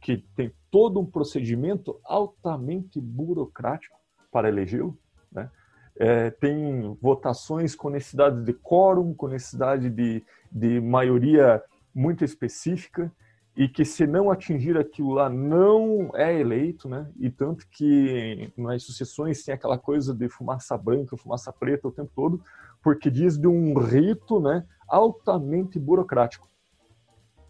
que 0.00 0.18
tem 0.36 0.52
todo 0.70 1.00
um 1.00 1.06
procedimento 1.06 1.98
altamente 2.04 3.00
burocrático 3.00 3.98
para 4.30 4.48
elegê-lo, 4.48 4.96
né? 5.32 5.50
é, 5.96 6.30
tem 6.30 6.96
votações 7.00 7.74
com 7.74 7.88
necessidade 7.88 8.42
de 8.44 8.52
quórum, 8.52 9.14
com 9.14 9.28
necessidade 9.28 9.88
de, 9.88 10.22
de 10.50 10.80
maioria 10.80 11.62
muito 11.94 12.24
específica, 12.24 13.12
e 13.56 13.68
que 13.68 13.84
se 13.84 14.06
não 14.06 14.30
atingir 14.30 14.76
aquilo 14.76 15.12
lá 15.12 15.28
não 15.28 16.10
é 16.14 16.38
eleito, 16.38 16.88
né? 16.88 17.08
E 17.16 17.30
tanto 17.30 17.66
que 17.68 18.52
nas 18.56 18.82
sucessões 18.82 19.44
tem 19.44 19.54
aquela 19.54 19.78
coisa 19.78 20.12
de 20.12 20.28
fumaça 20.28 20.76
branca, 20.76 21.16
fumaça 21.16 21.52
preta 21.52 21.86
o 21.86 21.92
tempo 21.92 22.10
todo, 22.14 22.42
porque 22.82 23.10
diz 23.10 23.38
de 23.38 23.46
um 23.46 23.78
rito, 23.78 24.40
né, 24.40 24.66
altamente 24.88 25.78
burocrático. 25.78 26.48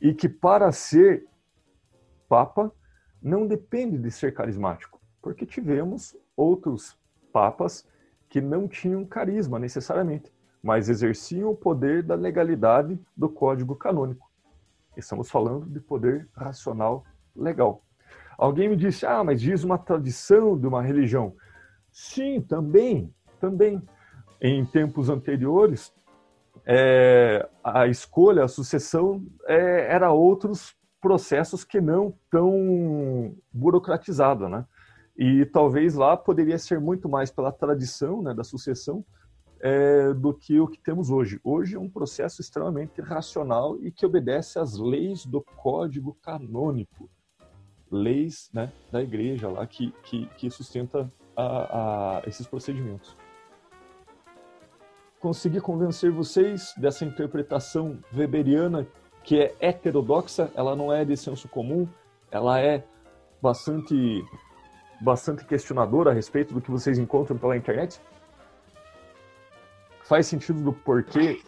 E 0.01 0.13
que 0.13 0.29
para 0.29 0.71
ser 0.73 1.27
papa 2.29 2.71
não 3.23 3.47
depende 3.47 3.97
de 3.97 4.11
ser 4.11 4.35
carismático, 4.35 5.01
porque 5.23 5.47
tivemos 5.47 6.15
outros 6.37 6.99
papas 7.33 7.87
que 8.29 8.41
não 8.41 8.69
tinham 8.69 9.07
carisma 9.07 9.59
necessariamente, 9.59 10.31
mas 10.63 10.91
exerciam 10.91 11.51
o 11.51 11.57
poder 11.57 12.03
da 12.03 12.15
legalidade 12.15 13.01
do 13.17 13.29
código 13.29 13.75
canônico. 13.75 14.34
Estamos 14.97 15.31
falando 15.31 15.67
de 15.67 15.81
poder 15.81 16.29
racional 16.35 17.05
legal. 17.35 17.83
Alguém 18.37 18.69
me 18.69 18.77
disse, 18.77 19.07
ah, 19.07 19.23
mas 19.23 19.41
diz 19.41 19.65
uma 19.65 19.79
tradição 19.79 20.59
de 20.59 20.67
uma 20.67 20.83
religião. 20.83 21.35
Sim, 21.91 22.41
também, 22.41 23.13
também. 23.41 23.83
Em 24.41 24.65
tempos 24.65 25.09
anteriores, 25.09 25.93
é, 26.67 27.49
a 27.63 27.87
escolha, 27.87 28.45
a 28.45 28.49
sucessão, 28.49 29.25
é, 29.47 29.93
era 29.93 30.13
outros 30.13 30.77
processos 31.01 31.65
que 31.65 31.81
não 31.81 32.15
tão 32.31 33.37
burocratizado, 33.53 34.49
né? 34.49 34.65
E 35.17 35.45
talvez 35.47 35.95
lá 35.95 36.17
poderia 36.17 36.59
ser 36.59 36.81
muito 36.81 37.09
mais 37.09 37.31
pela 37.31 37.53
tradição 37.53 38.21
né, 38.23 38.35
da 38.35 38.43
sucessão 38.43 39.05
é, 39.65 40.13
do 40.13 40.35
que 40.35 40.61
o 40.61 40.69
que 40.69 40.79
temos 40.79 41.09
hoje. 41.09 41.41
Hoje 41.43 41.75
é 41.75 41.79
um 41.79 41.89
processo 41.89 42.43
extremamente 42.43 43.01
racional 43.01 43.79
e 43.81 43.91
que 43.91 44.05
obedece 44.05 44.59
às 44.59 44.77
leis 44.77 45.25
do 45.25 45.41
Código 45.41 46.15
Canônico, 46.21 47.09
leis 47.91 48.51
né, 48.53 48.71
da 48.93 49.03
Igreja 49.03 49.49
lá 49.49 49.67
que, 49.67 49.91
que, 50.03 50.27
que 50.37 50.51
sustenta 50.51 51.11
a, 51.35 52.19
a 52.19 52.23
esses 52.27 52.47
procedimentos. 52.47 53.17
Consegui 55.19 55.63
convencer 55.63 56.13
vocês 56.13 56.75
dessa 56.77 57.07
interpretação 57.07 57.99
weberiana 58.15 58.87
que 59.23 59.41
é 59.41 59.57
heterodoxa, 59.59 60.51
ela 60.55 60.77
não 60.77 60.93
é 60.93 61.03
de 61.07 61.17
senso 61.17 61.49
comum, 61.49 61.89
ela 62.31 62.61
é 62.61 62.85
bastante 63.41 64.23
bastante 65.01 65.45
questionadora 65.47 66.11
a 66.11 66.15
respeito 66.15 66.53
do 66.53 66.61
que 66.61 66.71
vocês 66.71 66.99
encontram 66.99 67.39
pela 67.39 67.57
internet? 67.57 68.01
Faz 70.05 70.27
sentido 70.27 70.61
do 70.63 70.73
porquê? 70.73 71.41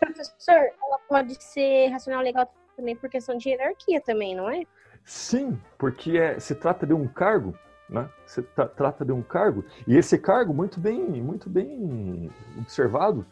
Professor, 0.00 0.54
ela 0.54 0.98
pode 1.08 1.42
ser 1.42 1.88
racional 1.88 2.22
legal 2.22 2.52
também 2.76 2.96
por 2.96 3.08
questão 3.08 3.36
de 3.36 3.48
hierarquia 3.48 4.00
também, 4.00 4.34
não 4.34 4.50
é? 4.50 4.64
Sim, 5.04 5.60
porque 5.78 6.18
é, 6.18 6.38
se 6.38 6.54
trata 6.54 6.86
de 6.86 6.92
um 6.92 7.06
cargo, 7.06 7.56
né? 7.88 8.08
Se 8.26 8.42
tra 8.42 8.66
trata 8.66 9.04
de 9.04 9.12
um 9.12 9.22
cargo 9.22 9.64
e 9.86 9.96
esse 9.96 10.18
cargo 10.18 10.52
muito 10.52 10.80
bem, 10.80 11.00
muito 11.22 11.48
bem 11.48 12.30
observado. 12.58 13.26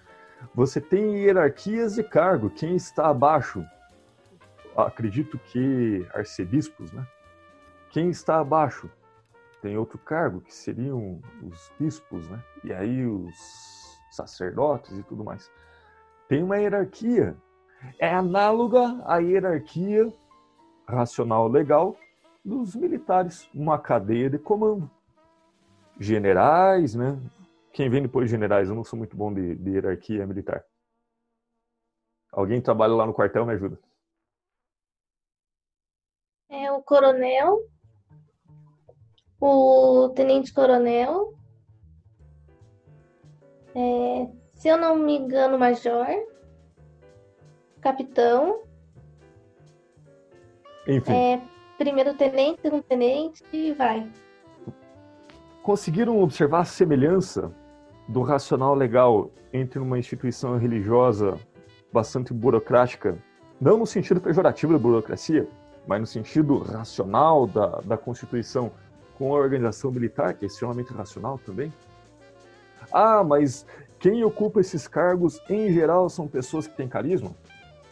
Você 0.54 0.80
tem 0.80 1.18
hierarquias 1.18 1.94
de 1.94 2.02
cargo. 2.02 2.50
Quem 2.50 2.76
está 2.76 3.08
abaixo, 3.08 3.64
acredito 4.76 5.38
que 5.38 6.06
arcebispos, 6.14 6.92
né? 6.92 7.06
Quem 7.90 8.10
está 8.10 8.38
abaixo 8.38 8.88
tem 9.60 9.76
outro 9.76 9.98
cargo 9.98 10.40
que 10.40 10.54
seriam 10.54 11.20
os 11.42 11.70
bispos, 11.78 12.28
né? 12.28 12.42
E 12.64 12.72
aí 12.72 13.04
os 13.04 13.79
sacerdotes 14.10 14.96
e 14.98 15.02
tudo 15.02 15.24
mais. 15.24 15.50
Tem 16.28 16.42
uma 16.42 16.58
hierarquia. 16.58 17.36
É 17.98 18.12
análoga 18.12 19.02
à 19.06 19.18
hierarquia 19.18 20.12
racional 20.86 21.48
legal 21.48 21.96
dos 22.44 22.74
militares, 22.74 23.48
uma 23.54 23.78
cadeia 23.78 24.28
de 24.28 24.38
comando. 24.38 24.90
Generais, 25.98 26.94
né? 26.94 27.18
Quem 27.72 27.88
vem 27.88 28.02
depois 28.02 28.26
de 28.26 28.32
generais, 28.32 28.68
eu 28.68 28.74
não 28.74 28.84
sou 28.84 28.98
muito 28.98 29.16
bom 29.16 29.32
de, 29.32 29.54
de 29.54 29.70
hierarquia 29.70 30.26
militar. 30.26 30.64
Alguém 32.32 32.60
trabalha 32.60 32.94
lá 32.94 33.06
no 33.06 33.14
quartel, 33.14 33.44
me 33.44 33.52
ajuda. 33.54 33.78
É 36.48 36.70
o 36.72 36.82
coronel, 36.82 37.60
o 39.40 40.08
tenente-coronel, 40.10 41.32
é, 43.74 44.28
se 44.54 44.68
eu 44.68 44.76
não 44.76 44.96
me 44.96 45.16
engano, 45.16 45.58
major, 45.58 46.06
capitão, 47.80 48.60
Enfim. 50.86 51.12
É, 51.12 51.40
primeiro 51.78 52.14
tenente, 52.14 52.60
segundo 52.62 52.82
tenente 52.82 53.44
e 53.52 53.72
vai. 53.72 54.10
Conseguiram 55.62 56.20
observar 56.20 56.60
a 56.60 56.64
semelhança 56.64 57.52
do 58.08 58.22
racional 58.22 58.74
legal 58.74 59.30
entre 59.52 59.78
uma 59.78 59.98
instituição 59.98 60.58
religiosa 60.58 61.38
bastante 61.92 62.32
burocrática, 62.32 63.16
não 63.60 63.78
no 63.78 63.86
sentido 63.86 64.20
pejorativo 64.20 64.72
da 64.72 64.78
burocracia, 64.78 65.48
mas 65.86 66.00
no 66.00 66.06
sentido 66.06 66.58
racional 66.58 67.46
da, 67.46 67.80
da 67.80 67.96
Constituição, 67.96 68.72
com 69.16 69.34
a 69.34 69.38
organização 69.38 69.90
militar, 69.90 70.34
que 70.34 70.44
é 70.44 70.48
extremamente 70.48 70.92
racional 70.92 71.38
também? 71.38 71.72
Ah, 72.92 73.22
mas 73.22 73.66
quem 73.98 74.24
ocupa 74.24 74.60
esses 74.60 74.88
cargos, 74.88 75.40
em 75.48 75.72
geral, 75.72 76.08
são 76.08 76.26
pessoas 76.26 76.66
que 76.66 76.76
têm 76.76 76.88
carisma? 76.88 77.30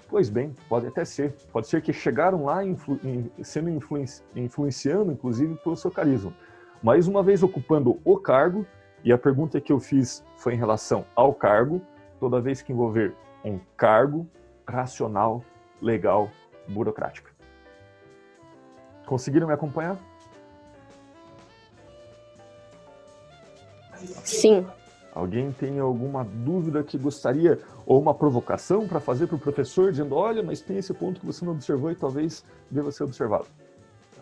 Pois 0.08 0.30
bem, 0.30 0.54
pode 0.68 0.86
até 0.86 1.04
ser. 1.04 1.34
Pode 1.52 1.68
ser 1.68 1.82
que 1.82 1.92
chegaram 1.92 2.44
lá 2.44 2.64
influ 2.64 2.98
sendo 3.42 3.68
influenci 3.68 4.22
influenciando, 4.34 5.12
inclusive, 5.12 5.54
pelo 5.56 5.76
seu 5.76 5.90
carisma. 5.90 6.32
Mas 6.82 7.06
uma 7.06 7.22
vez 7.22 7.42
ocupando 7.42 8.00
o 8.04 8.16
cargo, 8.16 8.66
e 9.04 9.12
a 9.12 9.18
pergunta 9.18 9.60
que 9.60 9.72
eu 9.72 9.78
fiz 9.78 10.24
foi 10.36 10.54
em 10.54 10.56
relação 10.56 11.04
ao 11.14 11.34
cargo, 11.34 11.80
toda 12.18 12.40
vez 12.40 12.62
que 12.62 12.72
envolver 12.72 13.14
um 13.44 13.58
cargo 13.76 14.26
racional, 14.66 15.44
legal, 15.80 16.30
burocrático. 16.66 17.30
Conseguiram 19.06 19.46
me 19.46 19.52
acompanhar? 19.52 19.98
Sim. 24.24 24.66
Alguém 25.18 25.50
tem 25.50 25.80
alguma 25.80 26.22
dúvida 26.22 26.80
que 26.84 26.96
gostaria, 26.96 27.58
ou 27.84 28.00
uma 28.00 28.14
provocação 28.14 28.86
para 28.86 29.00
fazer 29.00 29.26
para 29.26 29.34
o 29.34 29.38
professor, 29.38 29.90
dizendo: 29.90 30.14
olha, 30.14 30.44
mas 30.44 30.60
tem 30.60 30.78
esse 30.78 30.94
ponto 30.94 31.18
que 31.18 31.26
você 31.26 31.44
não 31.44 31.54
observou 31.54 31.90
e 31.90 31.96
talvez 31.96 32.44
deva 32.70 32.92
ser 32.92 33.02
observado? 33.02 33.46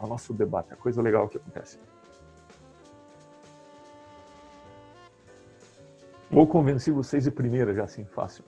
É 0.01 0.03
o 0.03 0.09
nosso 0.09 0.33
debate, 0.33 0.73
a 0.73 0.77
coisa 0.77 1.03
legal 1.03 1.29
que 1.29 1.37
acontece. 1.37 1.79
Ou 6.33 6.47
convenci 6.47 6.91
vocês 6.91 7.25
de 7.25 7.31
primeira, 7.31 7.75
já 7.75 7.85
assim, 7.85 8.07
fácil. 8.07 8.43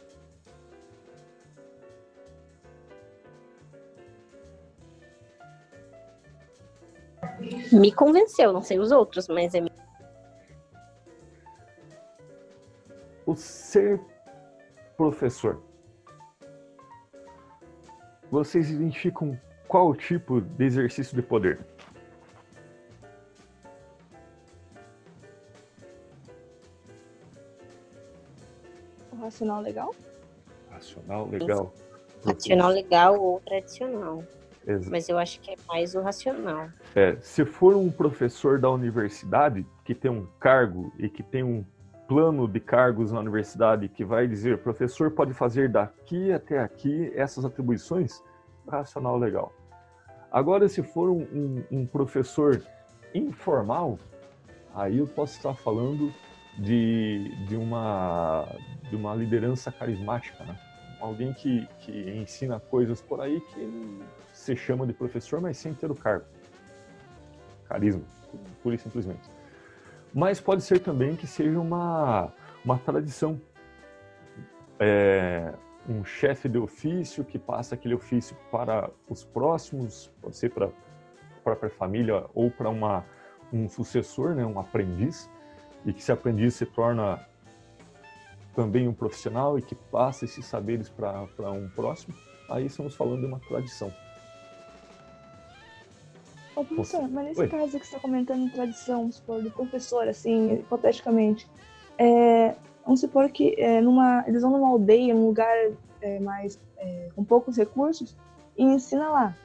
Me 7.70 7.92
convenceu, 7.92 8.54
não 8.54 8.62
sei 8.62 8.78
os 8.78 8.90
outros, 8.90 9.28
mas 9.28 9.54
é 9.54 9.60
o 13.28 13.36
ser 13.36 14.00
professor. 14.96 15.62
Vocês 18.30 18.70
identificam 18.70 19.38
qual 19.66 19.94
tipo 19.94 20.40
de 20.40 20.64
exercício 20.64 21.14
de 21.14 21.20
poder? 21.20 21.60
O 29.12 29.16
racional 29.16 29.60
legal? 29.60 29.94
Racional 30.70 31.28
legal. 31.28 31.74
Racional 32.24 32.70
legal 32.70 33.20
ou 33.20 33.40
tradicional. 33.40 34.24
Exato. 34.66 34.90
Mas 34.90 35.06
eu 35.06 35.18
acho 35.18 35.38
que 35.40 35.50
é 35.50 35.56
mais 35.66 35.94
o 35.94 36.00
racional. 36.00 36.70
É, 36.94 37.16
se 37.20 37.44
for 37.44 37.76
um 37.76 37.90
professor 37.90 38.58
da 38.58 38.70
universidade 38.70 39.66
que 39.84 39.94
tem 39.94 40.10
um 40.10 40.26
cargo 40.40 40.90
e 40.98 41.10
que 41.10 41.22
tem 41.22 41.42
um 41.42 41.62
plano 42.08 42.48
de 42.48 42.58
cargos 42.58 43.12
na 43.12 43.20
universidade 43.20 43.86
que 43.86 44.02
vai 44.02 44.26
dizer 44.26 44.58
professor 44.58 45.10
pode 45.10 45.34
fazer 45.34 45.68
daqui 45.68 46.32
até 46.32 46.58
aqui 46.58 47.12
essas 47.14 47.44
atribuições, 47.44 48.24
racional 48.66 49.18
legal. 49.18 49.52
Agora, 50.32 50.68
se 50.68 50.82
for 50.82 51.10
um, 51.10 51.22
um, 51.22 51.64
um 51.70 51.86
professor 51.86 52.62
informal, 53.14 53.98
aí 54.74 54.98
eu 54.98 55.06
posso 55.06 55.36
estar 55.36 55.54
falando 55.54 56.12
de, 56.58 57.30
de, 57.46 57.56
uma, 57.56 58.48
de 58.88 58.96
uma 58.96 59.14
liderança 59.14 59.70
carismática, 59.70 60.42
né? 60.44 60.58
alguém 61.00 61.32
que, 61.34 61.66
que 61.80 61.92
ensina 62.10 62.58
coisas 62.58 63.02
por 63.02 63.20
aí 63.20 63.40
que 63.40 64.02
se 64.32 64.56
chama 64.56 64.86
de 64.86 64.94
professor, 64.94 65.40
mas 65.40 65.58
sem 65.58 65.74
ter 65.74 65.90
o 65.90 65.94
cargo. 65.94 66.24
Carisma, 67.68 68.02
pura 68.62 68.74
e 68.74 68.78
simplesmente 68.78 69.37
mas 70.14 70.40
pode 70.40 70.62
ser 70.62 70.80
também 70.80 71.16
que 71.16 71.26
seja 71.26 71.58
uma, 71.58 72.32
uma 72.64 72.78
tradição. 72.78 73.40
É, 74.80 75.52
um 75.88 76.04
chefe 76.04 76.48
de 76.48 76.58
ofício 76.58 77.24
que 77.24 77.38
passa 77.38 77.74
aquele 77.74 77.94
ofício 77.94 78.36
para 78.50 78.90
os 79.08 79.24
próximos, 79.24 80.12
pode 80.20 80.36
ser 80.36 80.50
para 80.50 80.66
a 80.66 80.70
própria 81.42 81.70
família 81.70 82.26
ou 82.34 82.50
para 82.50 82.68
uma, 82.68 83.04
um 83.52 83.68
sucessor, 83.68 84.34
né, 84.34 84.44
um 84.44 84.60
aprendiz, 84.60 85.30
e 85.86 85.92
que 85.92 86.00
esse 86.00 86.12
aprendiz 86.12 86.54
se 86.54 86.66
torna 86.66 87.26
também 88.54 88.86
um 88.86 88.92
profissional 88.92 89.58
e 89.58 89.62
que 89.62 89.74
passa 89.74 90.24
esses 90.26 90.44
saberes 90.44 90.88
para 90.90 91.50
um 91.50 91.68
próximo, 91.70 92.14
aí 92.50 92.66
estamos 92.66 92.94
falando 92.94 93.20
de 93.20 93.26
uma 93.26 93.40
tradição. 93.40 93.92
Ô, 96.58 96.64
professor, 96.64 97.08
mas 97.08 97.26
nesse 97.26 97.40
Oi. 97.40 97.46
caso 97.46 97.78
que 97.78 97.86
você 97.86 97.94
está 97.94 98.00
comentando 98.00 98.40
em 98.40 98.48
tradição, 98.48 98.98
vamos 98.98 99.14
supor, 99.14 99.40
do 99.40 99.48
professor, 99.48 100.08
assim, 100.08 100.54
hipoteticamente, 100.54 101.48
é, 101.96 102.56
vamos 102.84 102.98
supor 102.98 103.30
que 103.30 103.54
é, 103.56 103.80
numa, 103.80 104.24
eles 104.26 104.42
vão 104.42 104.50
numa 104.50 104.68
aldeia, 104.68 105.14
num 105.14 105.28
lugar 105.28 105.56
é, 106.02 106.18
mais 106.18 106.58
é, 106.78 107.10
com 107.14 107.22
poucos 107.22 107.56
recursos, 107.56 108.16
e 108.56 108.64
ensina 108.64 109.08
lá. 109.08 109.36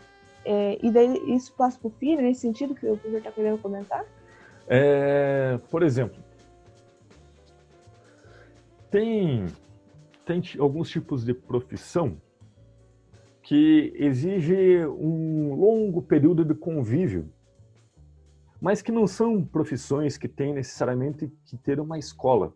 É, 0.43 0.79
e 0.81 0.89
daí 0.89 1.35
isso 1.35 1.53
passa 1.53 1.77
para 1.77 1.87
o 1.87 1.91
filho, 1.91 2.19
nesse 2.19 2.41
sentido 2.41 2.73
que 2.73 2.87
o 2.87 2.97
professor 2.97 3.17
está 3.19 3.31
querendo 3.31 3.61
comentar? 3.61 4.03
É, 4.67 5.59
por 5.69 5.83
exemplo, 5.83 6.17
tem 8.89 9.45
tem 10.25 10.41
alguns 10.57 10.89
tipos 10.89 11.23
de 11.23 11.33
profissão 11.35 12.17
que 13.53 13.93
exige 13.97 14.83
um 14.87 15.53
longo 15.53 16.01
período 16.01 16.43
de 16.43 16.55
convívio, 16.55 17.31
mas 18.59 18.81
que 18.81 18.91
não 18.91 19.05
são 19.05 19.45
profissões 19.45 20.17
que 20.17 20.27
têm 20.27 20.55
necessariamente 20.55 21.31
que 21.45 21.55
ter 21.55 21.79
uma 21.79 21.99
escola, 21.99 22.51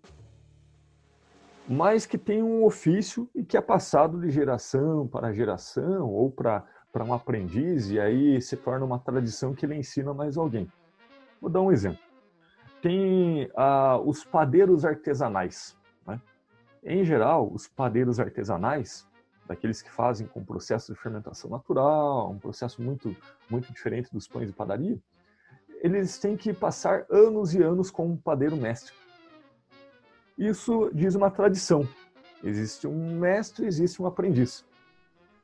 mas 1.70 2.08
que 2.08 2.18
têm 2.18 2.42
um 2.42 2.64
ofício 2.64 3.30
e 3.36 3.44
que 3.44 3.56
é 3.56 3.62
passado 3.62 4.20
de 4.20 4.32
geração 4.32 5.08
para 5.08 5.32
geração 5.32 6.10
ou 6.10 6.32
para 6.32 6.66
para 6.92 7.04
um 7.04 7.14
aprendiz 7.14 7.92
e 7.92 8.00
aí 8.00 8.42
se 8.42 8.58
torna 8.58 8.84
uma 8.84 8.98
tradição 8.98 9.54
que 9.54 9.68
ele 9.68 9.76
ensina 9.76 10.16
mais 10.16 10.36
alguém. 10.36 10.68
Vou 11.40 11.48
dar 11.48 11.62
um 11.62 11.72
exemplo. 11.72 12.02
Tem 12.82 13.52
ah, 13.56 14.00
os 14.04 14.26
padeiros 14.26 14.84
artesanais. 14.84 15.78
Né? 16.08 16.20
Em 16.84 17.04
geral, 17.04 17.54
os 17.54 17.68
padeiros 17.68 18.20
artesanais 18.20 19.07
daqueles 19.48 19.82
que 19.82 19.90
fazem 19.90 20.28
com 20.28 20.44
processo 20.44 20.94
de 20.94 21.00
fermentação 21.00 21.50
natural, 21.50 22.32
um 22.32 22.40
processo 22.40 22.82
muito, 22.82 23.16
muito 23.50 23.72
diferente 23.72 24.12
dos 24.12 24.28
pães 24.28 24.48
de 24.48 24.54
padaria, 24.54 25.00
eles 25.82 26.18
têm 26.18 26.36
que 26.36 26.54
passar 26.54 27.06
anos 27.10 27.54
e 27.54 27.62
anos 27.62 27.90
com 27.90 28.08
um 28.08 28.18
padeiro 28.18 28.58
mestre. 28.58 28.94
Isso 30.38 30.92
diz 30.94 31.16
uma 31.16 31.32
tradição. 31.32 31.88
Existe 32.44 32.88
um 32.88 33.20
mestre, 33.20 33.66
existe 33.66 34.02
um 34.02 34.06
aprendiz. 34.06 34.66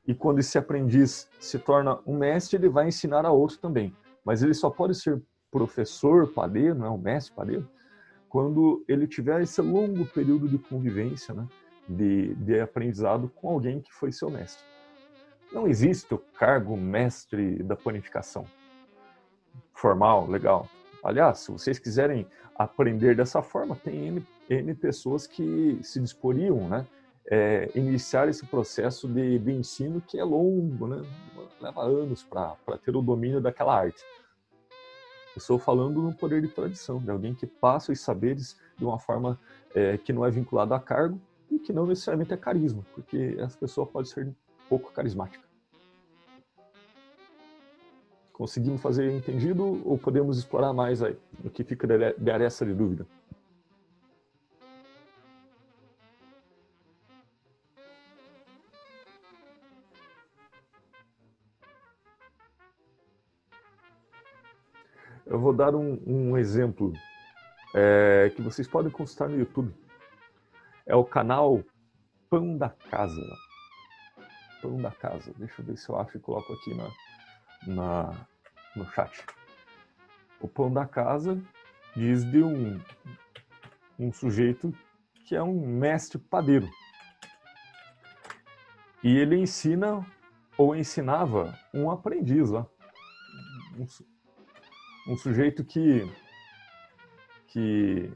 E 0.06 0.14
quando 0.14 0.40
esse 0.40 0.58
aprendiz 0.58 1.30
se 1.40 1.58
torna 1.58 2.00
um 2.06 2.18
mestre, 2.18 2.58
ele 2.58 2.70
vai 2.70 2.88
ensinar 2.88 3.26
a 3.26 3.32
outro 3.32 3.58
também. 3.58 3.96
Mas 4.24 4.44
ele 4.44 4.54
só 4.54 4.70
pode 4.70 4.96
ser 4.96 5.22
professor 5.50 6.28
padeiro, 6.28 6.76
não 6.76 6.88
é 6.88 6.90
um 6.90 6.98
mestre 6.98 7.34
padeiro, 7.34 7.70
quando 8.28 8.84
ele 8.88 9.08
tiver 9.08 9.42
esse 9.42 9.62
longo 9.62 10.06
período 10.06 10.48
de 10.48 10.58
convivência, 10.58 11.34
né? 11.34 11.48
De, 11.88 12.34
de 12.36 12.60
aprendizado 12.60 13.30
com 13.36 13.50
alguém 13.50 13.82
que 13.82 13.92
foi 13.92 14.12
seu 14.12 14.30
mestre. 14.30 14.64
Não 15.52 15.68
existe 15.68 16.14
o 16.14 16.18
cargo 16.18 16.76
mestre 16.76 17.62
da 17.62 17.76
panificação. 17.76 18.46
Formal, 19.74 20.28
legal. 20.28 20.68
Aliás, 21.04 21.40
se 21.40 21.52
vocês 21.52 21.78
quiserem 21.78 22.26
aprender 22.56 23.16
dessa 23.16 23.42
forma, 23.42 23.76
tem 23.76 24.08
N, 24.08 24.28
N 24.50 24.74
pessoas 24.74 25.28
que 25.28 25.80
se 25.84 26.00
disporiam, 26.00 26.68
né? 26.68 26.88
É, 27.26 27.70
iniciar 27.74 28.28
esse 28.28 28.46
processo 28.46 29.08
de, 29.08 29.40
de, 29.40 29.52
ensino 29.54 30.02
que 30.02 30.20
é 30.20 30.24
longo, 30.24 30.88
né? 30.88 31.02
leva 31.62 31.82
anos 31.82 32.22
para 32.22 32.78
ter 32.84 32.96
o 32.96 33.02
domínio 33.02 33.40
daquela 33.40 33.80
arte. 33.80 34.04
Estou 35.36 35.58
falando 35.58 36.02
no 36.02 36.14
poder 36.14 36.42
de 36.42 36.50
tradição, 36.50 37.00
de 37.00 37.10
alguém 37.10 37.34
que 37.34 37.48
passa 37.48 37.94
os 37.94 38.02
saberes 38.02 38.60
de 38.78 38.84
uma 38.84 39.00
forma 39.00 39.40
é, 39.74 39.98
que 39.98 40.12
não 40.12 40.26
é 40.26 40.30
vinculada 40.30 40.76
a 40.76 40.80
cargo, 40.80 41.20
e 41.54 41.60
que 41.60 41.72
não 41.72 41.86
necessariamente 41.86 42.34
é 42.34 42.38
carisma, 42.38 42.84
porque 42.96 43.36
essa 43.38 43.58
pessoa 43.58 43.86
pode 43.86 44.10
ser 44.10 44.34
pouco 44.68 44.92
carismática. 44.92 45.44
Conseguimos 48.32 48.82
fazer 48.82 49.12
entendido 49.12 49.82
ou 49.88 49.96
podemos 49.96 50.40
explorar 50.40 50.74
mais 50.74 51.04
aí, 51.04 51.16
no 51.44 51.52
que 51.52 51.64
fica 51.64 51.88
de 52.18 52.32
aresta 52.32 52.66
de 52.66 52.74
dúvida? 52.74 53.06
Eu 65.26 65.40
vou 65.40 65.54
dar 65.54 65.74
um, 65.76 66.00
um 66.06 66.38
exemplo 66.38 66.94
é, 67.76 68.32
que 68.36 68.42
vocês 68.42 68.68
podem 68.68 68.92
consultar 68.92 69.30
no 69.30 69.38
YouTube 69.38 69.72
é 70.86 70.96
o 70.96 71.04
canal 71.04 71.64
Pão 72.30 72.58
da 72.58 72.70
Casa. 72.70 73.22
Pão 74.62 74.82
da 74.82 74.92
Casa. 74.92 75.34
Deixa 75.38 75.62
eu 75.62 75.66
ver 75.66 75.78
se 75.78 75.90
eu 75.90 76.00
acho 76.00 76.18
e 76.18 76.20
coloco 76.20 76.54
aqui 76.54 76.74
na, 76.74 76.92
na, 77.68 78.28
no 78.76 78.86
chat. 78.92 79.26
O 80.40 80.48
Pão 80.48 80.72
da 80.72 80.86
Casa 80.86 81.42
diz 81.96 82.24
de 82.26 82.44
um, 82.44 82.80
um 84.00 84.12
sujeito 84.12 84.74
que 85.26 85.36
é 85.36 85.44
um 85.44 85.66
mestre 85.66 86.18
padeiro. 86.18 86.70
E 89.04 89.18
ele 89.18 89.38
ensina 89.38 90.06
ou 90.58 90.76
ensinava 90.76 91.58
um 91.74 91.90
aprendiz 91.90 92.50
lá. 92.50 92.66
Um, 93.78 95.14
um 95.14 95.18
sujeito 95.18 95.64
que, 95.64 96.10
que 97.48 98.12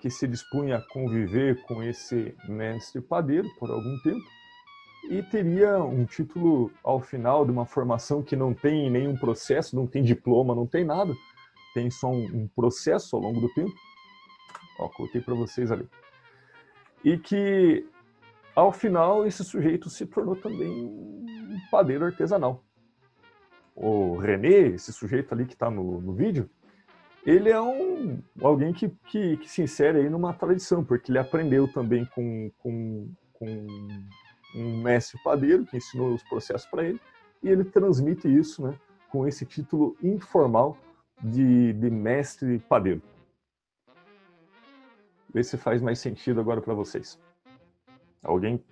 que 0.00 0.10
se 0.10 0.26
dispunha 0.26 0.78
a 0.78 0.82
conviver 0.88 1.62
com 1.64 1.82
esse 1.82 2.34
mestre 2.48 3.00
padeiro 3.00 3.48
por 3.58 3.70
algum 3.70 3.98
tempo 4.02 4.24
e 5.08 5.22
teria 5.22 5.78
um 5.78 6.04
título 6.04 6.70
ao 6.82 7.00
final 7.00 7.44
de 7.44 7.50
uma 7.50 7.66
formação 7.66 8.22
que 8.22 8.34
não 8.34 8.52
tem 8.52 8.90
nenhum 8.90 9.16
processo, 9.16 9.76
não 9.76 9.86
tem 9.86 10.02
diploma, 10.02 10.54
não 10.54 10.66
tem 10.66 10.84
nada, 10.84 11.14
tem 11.74 11.90
só 11.90 12.10
um, 12.10 12.48
processo 12.48 13.16
ao 13.16 13.22
longo 13.22 13.40
do 13.40 13.52
tempo. 13.52 13.72
Ó, 14.78 14.88
coloquei 14.88 15.20
para 15.20 15.34
vocês 15.34 15.70
ali. 15.70 15.88
E 17.04 17.16
que 17.16 17.86
ao 18.54 18.72
final 18.72 19.26
esse 19.26 19.44
sujeito 19.44 19.88
se 19.88 20.06
tornou 20.06 20.36
também 20.36 20.70
um 20.70 21.58
padeiro 21.70 22.04
artesanal. 22.04 22.64
O 23.74 24.16
René, 24.16 24.68
esse 24.68 24.92
sujeito 24.92 25.32
ali 25.32 25.46
que 25.46 25.54
está 25.54 25.70
no, 25.70 26.00
no 26.00 26.12
vídeo, 26.12 26.50
ele 27.24 27.50
é 27.50 27.60
um 27.60 28.22
alguém 28.42 28.72
que, 28.72 28.88
que, 28.88 29.36
que, 29.36 29.48
se 29.48 29.62
insere 29.62 29.98
aí 29.98 30.08
numa 30.08 30.32
tradição, 30.32 30.84
porque 30.84 31.10
ele 31.10 31.18
aprendeu 31.18 31.70
também 31.70 32.04
com, 32.06 32.50
com, 32.58 33.12
com 33.34 33.66
um 34.54 34.82
mestre 34.82 35.20
padeiro 35.22 35.66
que 35.66 35.76
ensinou 35.76 36.14
os 36.14 36.22
processos 36.22 36.68
para 36.68 36.84
ele, 36.84 37.00
e 37.42 37.48
ele 37.48 37.64
transmite 37.64 38.26
isso 38.26 38.62
né, 38.62 38.74
com 39.10 39.26
esse 39.26 39.44
título 39.44 39.96
informal 40.02 40.76
de, 41.22 41.72
de 41.74 41.90
mestre 41.90 42.58
padeiro. 42.60 43.02
Vê 45.32 45.44
se 45.44 45.56
faz 45.56 45.80
mais 45.80 45.98
sentido 45.98 46.40
agora 46.40 46.60
para 46.60 46.74
vocês. 46.74 47.18
Alguém 48.22 48.62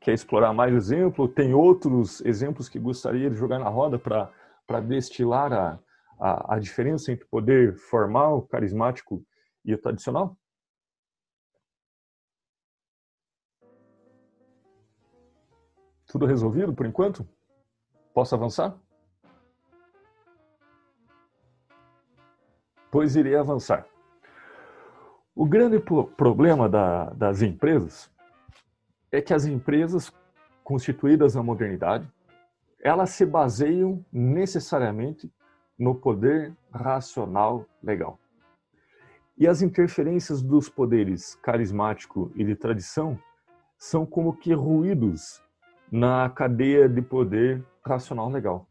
quer 0.00 0.12
explorar 0.12 0.52
mais 0.52 0.74
exemplo? 0.74 1.28
Tem 1.28 1.54
outros 1.54 2.20
exemplos 2.22 2.68
que 2.68 2.78
gostaria 2.78 3.30
de 3.30 3.36
jogar 3.36 3.58
na 3.58 3.68
roda 3.68 3.98
para 3.98 4.80
destilar 4.80 5.52
a, 5.52 5.78
a, 6.18 6.54
a 6.54 6.58
diferença 6.58 7.12
entre 7.12 7.24
poder 7.26 7.74
formal, 7.76 8.42
carismático 8.42 9.24
e 9.64 9.74
o 9.74 9.78
tradicional? 9.78 10.36
Tudo 16.06 16.26
resolvido 16.26 16.72
por 16.72 16.86
enquanto? 16.86 17.28
Posso 18.12 18.34
avançar? 18.34 18.78
Pois 22.90 23.16
irei 23.16 23.34
avançar. 23.34 23.84
O 25.34 25.44
grande 25.44 25.80
problema 25.80 26.68
da, 26.68 27.10
das 27.10 27.42
empresas 27.42 28.08
é 29.10 29.20
que 29.20 29.34
as 29.34 29.46
empresas 29.46 30.12
constituídas 30.62 31.34
na 31.34 31.42
modernidade, 31.42 32.08
elas 32.80 33.10
se 33.10 33.26
baseiam 33.26 34.04
necessariamente 34.12 35.32
no 35.78 35.94
poder 35.94 36.54
racional 36.72 37.66
legal. 37.82 38.18
E 39.36 39.48
as 39.48 39.62
interferências 39.62 40.40
dos 40.42 40.68
poderes 40.68 41.34
carismático 41.36 42.30
e 42.36 42.44
de 42.44 42.54
tradição 42.54 43.18
são 43.76 44.06
como 44.06 44.36
que 44.36 44.52
ruídos 44.52 45.42
na 45.90 46.30
cadeia 46.30 46.88
de 46.88 47.02
poder 47.02 47.64
racional 47.84 48.30
legal. 48.30 48.66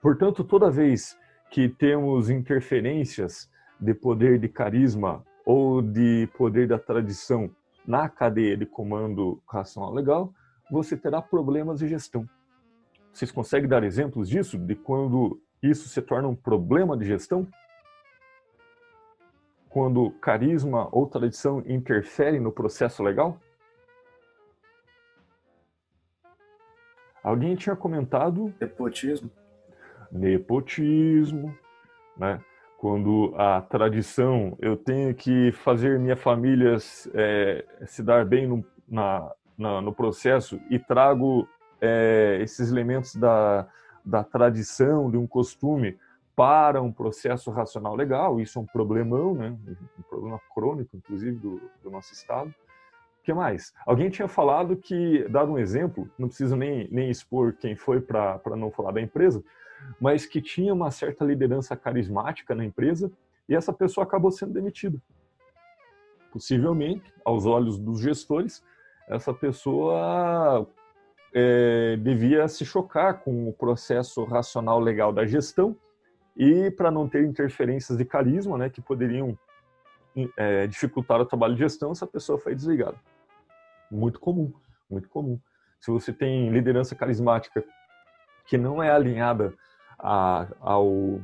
Portanto, 0.00 0.42
toda 0.42 0.70
vez 0.70 1.18
que 1.50 1.68
temos 1.68 2.30
interferências 2.30 3.50
de 3.80 3.94
poder 3.94 4.38
de 4.38 4.48
carisma 4.48 5.24
ou 5.44 5.80
de 5.82 6.28
poder 6.36 6.66
da 6.66 6.78
tradição 6.78 7.50
na 7.86 8.08
cadeia 8.08 8.56
de 8.56 8.66
comando 8.66 9.42
racional 9.48 9.92
legal, 9.92 10.32
você 10.70 10.96
terá 10.96 11.22
problemas 11.22 11.78
de 11.78 11.88
gestão. 11.88 12.28
Vocês 13.12 13.32
conseguem 13.32 13.68
dar 13.68 13.82
exemplos 13.82 14.28
disso? 14.28 14.58
De 14.58 14.74
quando 14.74 15.40
isso 15.62 15.88
se 15.88 16.00
torna 16.00 16.28
um 16.28 16.36
problema 16.36 16.96
de 16.96 17.04
gestão? 17.04 17.46
Quando 19.68 20.10
carisma 20.20 20.88
ou 20.92 21.06
tradição 21.06 21.62
interferem 21.66 22.40
no 22.40 22.52
processo 22.52 23.02
legal? 23.02 23.38
Alguém 27.22 27.54
tinha 27.56 27.76
comentado. 27.76 28.54
Nepotismo. 28.60 29.30
Nepotismo, 30.10 31.54
né? 32.16 32.40
Quando 32.78 33.34
a 33.36 33.60
tradição, 33.60 34.56
eu 34.60 34.76
tenho 34.76 35.12
que 35.12 35.50
fazer 35.52 35.98
minha 35.98 36.16
família 36.16 36.76
é, 37.12 37.64
se 37.84 38.04
dar 38.04 38.24
bem 38.24 38.46
no, 38.46 38.64
na, 38.88 39.32
na, 39.58 39.80
no 39.80 39.92
processo 39.92 40.60
e 40.70 40.78
trago 40.78 41.46
é, 41.80 42.38
esses 42.40 42.70
elementos 42.70 43.16
da, 43.16 43.68
da 44.08 44.24
tradição, 44.24 45.10
de 45.10 45.16
um 45.16 45.26
costume, 45.26 45.98
para 46.34 46.80
um 46.80 46.92
processo 46.92 47.50
racional 47.50 47.94
legal. 47.94 48.40
Isso 48.40 48.58
é 48.58 48.62
um 48.62 48.66
problemão, 48.66 49.34
né? 49.34 49.56
um 49.98 50.02
problema 50.02 50.40
crônico, 50.54 50.96
inclusive, 50.96 51.36
do, 51.36 51.60
do 51.82 51.90
nosso 51.90 52.12
Estado, 52.12 52.54
que 53.22 53.34
mais? 53.34 53.74
Alguém 53.84 54.08
tinha 54.08 54.28
falado 54.28 54.76
que, 54.76 55.28
dado 55.28 55.52
um 55.52 55.58
exemplo, 55.58 56.08
não 56.18 56.28
preciso 56.28 56.56
nem, 56.56 56.88
nem 56.90 57.10
expor 57.10 57.52
quem 57.52 57.76
foi 57.76 58.00
para 58.00 58.40
não 58.56 58.70
falar 58.70 58.92
da 58.92 59.02
empresa, 59.02 59.44
mas 60.00 60.24
que 60.24 60.40
tinha 60.40 60.72
uma 60.72 60.90
certa 60.90 61.24
liderança 61.24 61.76
carismática 61.76 62.54
na 62.54 62.64
empresa 62.64 63.12
e 63.48 63.54
essa 63.54 63.72
pessoa 63.72 64.04
acabou 64.04 64.30
sendo 64.30 64.54
demitida. 64.54 64.98
Possivelmente, 66.32 67.12
aos 67.24 67.44
olhos 67.44 67.78
dos 67.78 68.00
gestores, 68.00 68.64
essa 69.08 69.34
pessoa 69.34 70.66
é, 71.32 71.96
devia 71.96 72.48
se 72.48 72.64
chocar 72.64 73.20
com 73.20 73.48
o 73.48 73.52
processo 73.52 74.24
racional 74.24 74.80
legal 74.80 75.12
da 75.12 75.26
gestão 75.26 75.76
e 76.36 76.70
para 76.70 76.90
não 76.90 77.08
ter 77.08 77.24
interferências 77.24 77.98
de 77.98 78.04
carisma, 78.04 78.56
né, 78.56 78.70
que 78.70 78.80
poderiam 78.80 79.36
é, 80.36 80.66
dificultar 80.66 81.20
o 81.20 81.26
trabalho 81.26 81.54
de 81.54 81.60
gestão, 81.60 81.92
essa 81.92 82.06
pessoa 82.06 82.38
foi 82.38 82.54
desligada. 82.54 82.96
Muito 83.90 84.20
comum, 84.20 84.52
muito 84.88 85.08
comum. 85.08 85.38
Se 85.80 85.90
você 85.90 86.12
tem 86.12 86.50
liderança 86.50 86.94
carismática 86.94 87.64
que 88.46 88.56
não 88.56 88.82
é 88.82 88.90
alinhada 88.90 89.52
a, 89.98 90.46
ao, 90.60 91.20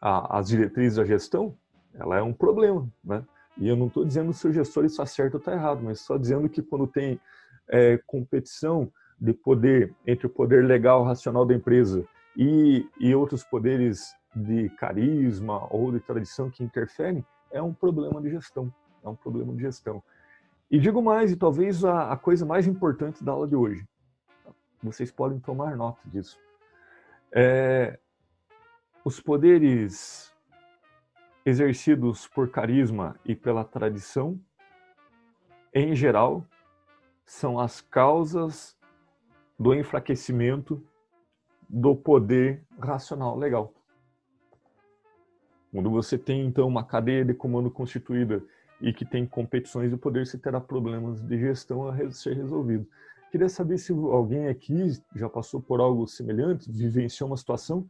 às 0.00 0.48
diretrizes 0.48 0.96
da 0.96 1.04
gestão, 1.04 1.56
ela 1.94 2.16
é 2.16 2.22
um 2.22 2.32
problema, 2.32 2.88
né? 3.04 3.24
E 3.56 3.68
eu 3.68 3.76
não 3.76 3.88
estou 3.88 4.04
dizendo 4.04 4.32
se 4.32 4.46
o 4.46 4.52
gestor 4.52 4.84
está 4.84 5.04
certo 5.04 5.34
ou 5.34 5.38
está 5.38 5.52
errado, 5.52 5.80
mas 5.82 6.00
só 6.00 6.16
dizendo 6.16 6.48
que 6.48 6.62
quando 6.62 6.86
tem 6.86 7.20
é, 7.68 7.98
competição 8.06 8.90
de 9.20 9.32
poder 9.32 9.94
entre 10.06 10.26
o 10.26 10.30
poder 10.30 10.64
legal 10.64 11.04
racional 11.04 11.44
da 11.44 11.54
empresa 11.54 12.06
e, 12.36 12.88
e 13.00 13.14
outros 13.14 13.42
poderes 13.44 14.14
de 14.34 14.68
carisma 14.70 15.66
ou 15.72 15.90
de 15.90 16.00
tradição 16.00 16.50
que 16.50 16.62
interferem, 16.62 17.24
é 17.50 17.60
um 17.60 17.74
problema 17.74 18.20
de 18.20 18.30
gestão. 18.30 18.72
É 19.02 19.08
um 19.08 19.16
problema 19.16 19.52
de 19.54 19.62
gestão. 19.62 20.02
E 20.70 20.78
digo 20.78 21.02
mais, 21.02 21.32
e 21.32 21.36
talvez 21.36 21.84
a, 21.84 22.12
a 22.12 22.16
coisa 22.16 22.44
mais 22.44 22.66
importante 22.66 23.24
da 23.24 23.32
aula 23.32 23.48
de 23.48 23.56
hoje. 23.56 23.86
Vocês 24.82 25.10
podem 25.10 25.40
tomar 25.40 25.76
nota 25.76 26.00
disso. 26.04 26.38
É, 27.32 27.98
os 29.04 29.20
poderes 29.20 30.32
exercidos 31.44 32.28
por 32.28 32.50
carisma 32.50 33.16
e 33.24 33.34
pela 33.34 33.64
tradição, 33.64 34.38
em 35.72 35.94
geral, 35.94 36.46
são 37.24 37.58
as 37.58 37.80
causas 37.80 38.77
do 39.58 39.74
enfraquecimento 39.74 40.82
do 41.68 41.94
poder 41.94 42.64
racional 42.78 43.36
legal. 43.36 43.72
Quando 45.72 45.90
você 45.90 46.16
tem, 46.16 46.46
então, 46.46 46.66
uma 46.66 46.84
cadeia 46.84 47.24
de 47.24 47.34
comando 47.34 47.70
constituída 47.70 48.42
e 48.80 48.92
que 48.92 49.04
tem 49.04 49.26
competições 49.26 49.90
de 49.90 49.96
poder, 49.96 50.26
você 50.26 50.38
terá 50.38 50.60
problemas 50.60 51.20
de 51.20 51.38
gestão 51.38 51.88
a 51.88 52.10
ser 52.10 52.36
resolvido. 52.36 52.86
Queria 53.30 53.48
saber 53.48 53.76
se 53.76 53.92
alguém 53.92 54.48
aqui 54.48 54.92
já 55.14 55.28
passou 55.28 55.60
por 55.60 55.80
algo 55.80 56.06
semelhante, 56.06 56.70
vivenciou 56.72 57.28
uma 57.28 57.36
situação 57.36 57.86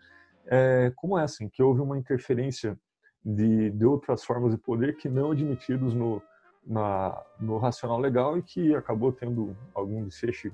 é, 0.47 0.93
como 0.97 1.17
essa, 1.17 1.45
em 1.45 1.49
que 1.49 1.63
houve 1.63 1.81
uma 1.81 1.97
interferência 1.97 2.77
de, 3.25 3.71
de 3.71 3.85
outras 3.85 4.25
formas 4.25 4.53
de 4.53 4.59
poder 4.59 4.97
que 4.97 5.09
não 5.09 5.31
admitidos 5.31 5.95
no, 5.95 6.21
na, 6.67 7.23
no 7.39 7.59
racional 7.59 8.01
legal 8.01 8.37
e 8.39 8.43
que 8.43 8.75
acabou 8.75 9.13
tendo 9.13 9.57
algum 9.75 10.05
desfecho, 10.05 10.51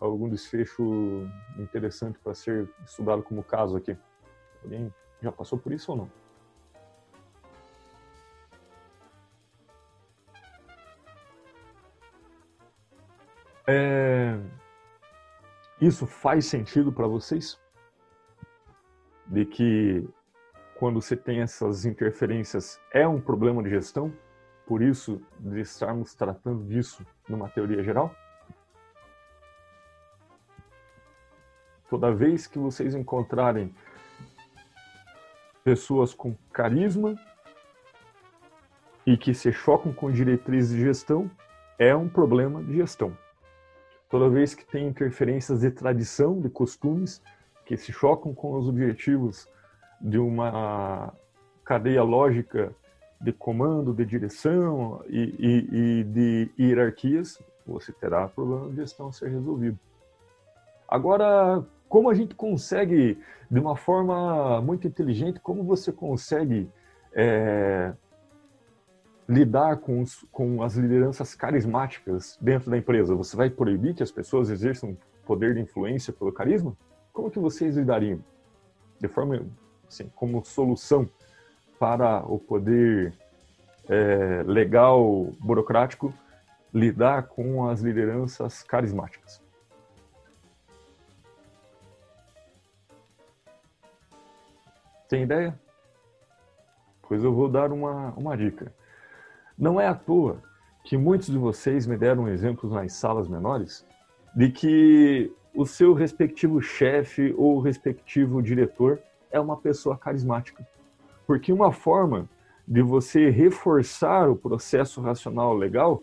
algum 0.00 0.28
desfecho 0.28 1.28
interessante 1.58 2.18
para 2.18 2.34
ser 2.34 2.68
estudado 2.84 3.22
como 3.22 3.44
caso 3.44 3.76
aqui. 3.76 3.96
Alguém 4.64 4.92
já 5.20 5.30
passou 5.30 5.58
por 5.58 5.72
isso 5.72 5.92
ou 5.92 5.98
não? 5.98 6.10
É... 13.66 14.40
Isso 15.80 16.06
faz 16.06 16.46
sentido 16.46 16.92
para 16.92 17.06
vocês? 17.06 17.60
De 19.26 19.44
que 19.44 20.08
quando 20.76 21.00
você 21.00 21.16
tem 21.16 21.40
essas 21.40 21.84
interferências 21.84 22.80
é 22.92 23.06
um 23.06 23.20
problema 23.20 23.62
de 23.62 23.70
gestão? 23.70 24.12
Por 24.66 24.82
isso, 24.82 25.20
de 25.38 25.60
estarmos 25.60 26.14
tratando 26.14 26.64
disso 26.64 27.04
numa 27.28 27.48
teoria 27.48 27.82
geral? 27.82 28.14
Toda 31.90 32.14
vez 32.14 32.46
que 32.46 32.58
vocês 32.58 32.94
encontrarem 32.94 33.74
pessoas 35.62 36.14
com 36.14 36.34
carisma 36.52 37.14
e 39.04 39.16
que 39.16 39.34
se 39.34 39.52
chocam 39.52 39.92
com 39.92 40.10
diretrizes 40.10 40.74
de 40.74 40.84
gestão, 40.84 41.30
é 41.78 41.94
um 41.94 42.08
problema 42.08 42.62
de 42.62 42.76
gestão 42.76 43.14
toda 44.10 44.28
vez 44.28 44.54
que 44.54 44.66
tem 44.66 44.88
interferências 44.88 45.60
de 45.60 45.70
tradição, 45.70 46.40
de 46.40 46.50
costumes, 46.50 47.22
que 47.64 47.76
se 47.76 47.92
chocam 47.92 48.34
com 48.34 48.58
os 48.58 48.68
objetivos 48.68 49.48
de 50.00 50.18
uma 50.18 51.14
cadeia 51.64 52.02
lógica 52.02 52.74
de 53.20 53.32
comando, 53.32 53.94
de 53.94 54.04
direção 54.04 55.02
e, 55.06 55.20
e, 55.38 56.00
e 56.00 56.04
de 56.04 56.50
hierarquias, 56.58 57.40
você 57.64 57.92
terá 57.92 58.26
problema 58.26 58.68
de 58.70 58.76
gestão 58.76 59.08
a 59.08 59.12
ser 59.12 59.30
resolvido. 59.30 59.78
Agora, 60.88 61.64
como 61.90 62.08
a 62.08 62.14
gente 62.14 62.36
consegue, 62.36 63.18
de 63.50 63.58
uma 63.58 63.74
forma 63.74 64.60
muito 64.62 64.86
inteligente, 64.86 65.40
como 65.40 65.64
você 65.64 65.90
consegue 65.90 66.70
é, 67.12 67.92
lidar 69.28 69.78
com, 69.78 70.00
os, 70.00 70.24
com 70.30 70.62
as 70.62 70.76
lideranças 70.76 71.34
carismáticas 71.34 72.38
dentro 72.40 72.70
da 72.70 72.78
empresa? 72.78 73.12
Você 73.16 73.36
vai 73.36 73.50
proibir 73.50 73.96
que 73.96 74.04
as 74.04 74.12
pessoas 74.12 74.50
exerçam 74.50 74.96
poder 75.26 75.54
de 75.54 75.62
influência 75.62 76.12
pelo 76.12 76.30
carisma? 76.30 76.76
Como 77.12 77.28
que 77.28 77.40
vocês 77.40 77.76
lidariam? 77.76 78.20
De 79.00 79.08
forma, 79.08 79.44
assim, 79.88 80.08
como 80.14 80.44
solução 80.44 81.10
para 81.76 82.24
o 82.24 82.38
poder 82.38 83.12
é, 83.88 84.44
legal, 84.46 85.32
burocrático, 85.40 86.14
lidar 86.72 87.24
com 87.24 87.68
as 87.68 87.80
lideranças 87.80 88.62
carismáticas? 88.62 89.39
Tem 95.10 95.24
ideia? 95.24 95.58
Pois 97.08 97.24
eu 97.24 97.34
vou 97.34 97.48
dar 97.48 97.72
uma, 97.72 98.12
uma 98.16 98.36
dica. 98.36 98.72
Não 99.58 99.80
é 99.80 99.88
à 99.88 99.94
toa 99.94 100.40
que 100.84 100.96
muitos 100.96 101.26
de 101.26 101.36
vocês 101.36 101.84
me 101.84 101.96
deram 101.96 102.28
exemplos 102.28 102.70
nas 102.70 102.92
salas 102.92 103.26
menores 103.26 103.84
de 104.36 104.50
que 104.50 105.32
o 105.52 105.66
seu 105.66 105.94
respectivo 105.94 106.62
chefe 106.62 107.34
ou 107.36 107.58
respectivo 107.58 108.40
diretor 108.40 109.00
é 109.32 109.40
uma 109.40 109.56
pessoa 109.56 109.98
carismática. 109.98 110.64
Porque 111.26 111.52
uma 111.52 111.72
forma 111.72 112.28
de 112.66 112.80
você 112.80 113.30
reforçar 113.30 114.30
o 114.30 114.36
processo 114.36 115.00
racional 115.00 115.56
legal 115.56 116.00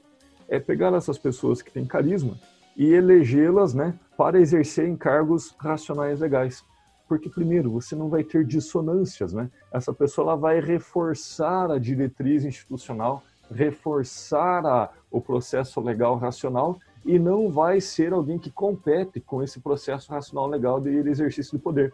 é 0.49 0.59
pegar 0.59 0.93
essas 0.93 1.17
pessoas 1.17 1.61
que 1.61 1.71
têm 1.71 1.85
carisma 1.85 2.37
e 2.75 2.93
elegê-las 2.93 3.73
né, 3.73 3.97
para 4.17 4.37
exercerem 4.37 4.97
cargos 4.97 5.55
racionais 5.57 6.19
legais. 6.19 6.65
Porque, 7.07 7.29
primeiro, 7.29 7.71
você 7.71 7.95
não 7.95 8.09
vai 8.09 8.23
ter 8.23 8.45
dissonâncias, 8.45 9.33
né? 9.33 9.49
Essa 9.71 9.93
pessoa 9.93 10.25
ela 10.31 10.35
vai 10.35 10.59
reforçar 10.59 11.71
a 11.71 11.79
diretriz 11.79 12.43
institucional 12.43 13.23
reforçar 13.53 14.65
a, 14.65 14.89
o 15.11 15.21
processo 15.21 15.79
legal 15.81 16.17
racional 16.17 16.79
e 17.05 17.17
não 17.17 17.49
vai 17.49 17.79
ser 17.79 18.13
alguém 18.13 18.37
que 18.37 18.51
compete 18.51 19.19
com 19.21 19.41
esse 19.41 19.59
processo 19.59 20.11
racional 20.11 20.47
legal 20.47 20.79
de 20.79 20.89
exercício 20.89 21.57
de 21.57 21.63
poder. 21.63 21.93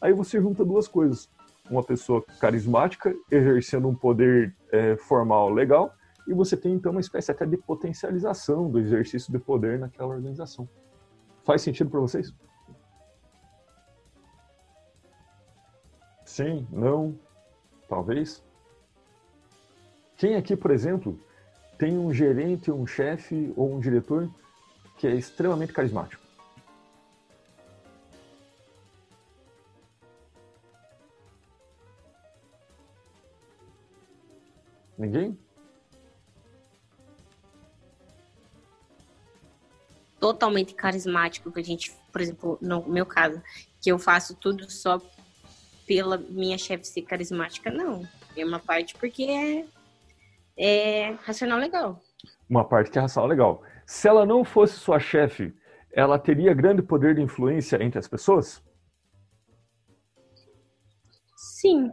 Aí 0.00 0.12
você 0.12 0.40
junta 0.40 0.64
duas 0.64 0.88
coisas: 0.88 1.28
uma 1.70 1.82
pessoa 1.82 2.24
carismática 2.40 3.14
exercendo 3.30 3.88
um 3.88 3.94
poder 3.94 4.54
é, 4.72 4.96
formal 4.96 5.50
legal 5.50 5.92
e 6.26 6.32
você 6.32 6.56
tem 6.56 6.72
então 6.72 6.92
uma 6.92 7.00
espécie 7.00 7.30
até 7.30 7.44
de 7.44 7.56
potencialização 7.56 8.70
do 8.70 8.78
exercício 8.78 9.30
de 9.30 9.38
poder 9.38 9.78
naquela 9.78 10.14
organização. 10.14 10.66
Faz 11.44 11.60
sentido 11.60 11.90
para 11.90 12.00
vocês? 12.00 12.32
Sim, 16.34 16.66
não, 16.72 17.16
talvez. 17.88 18.42
Quem 20.16 20.34
aqui, 20.34 20.56
por 20.56 20.72
exemplo, 20.72 21.16
tem 21.78 21.96
um 21.96 22.12
gerente, 22.12 22.72
um 22.72 22.84
chefe 22.84 23.52
ou 23.56 23.72
um 23.72 23.78
diretor 23.78 24.28
que 24.98 25.06
é 25.06 25.14
extremamente 25.14 25.72
carismático? 25.72 26.20
Ninguém? 34.98 35.38
Totalmente 40.18 40.74
carismático, 40.74 41.52
que 41.52 41.60
a 41.60 41.64
gente, 41.64 41.92
por 42.10 42.20
exemplo, 42.20 42.58
no 42.60 42.82
meu 42.88 43.06
caso, 43.06 43.40
que 43.80 43.92
eu 43.92 44.00
faço 44.00 44.34
tudo 44.34 44.68
só 44.68 45.00
pela 45.86 46.16
minha 46.18 46.58
chefe 46.58 46.86
ser 46.86 47.02
carismática, 47.02 47.70
não. 47.70 48.06
É 48.36 48.44
uma 48.44 48.58
parte 48.58 48.94
porque 48.94 49.24
é 49.24 49.64
é 50.56 51.10
racional 51.24 51.58
legal. 51.58 52.00
uma 52.48 52.64
parte 52.64 52.90
que 52.90 52.98
é 52.98 53.02
racional 53.02 53.28
legal. 53.28 53.62
Se 53.86 54.08
ela 54.08 54.24
não 54.24 54.44
fosse 54.44 54.74
sua 54.74 54.98
chefe, 55.00 55.52
ela 55.92 56.18
teria 56.18 56.54
grande 56.54 56.82
poder 56.82 57.14
de 57.14 57.22
influência 57.22 57.82
entre 57.82 57.98
as 57.98 58.08
pessoas? 58.08 58.62
Sim. 61.36 61.90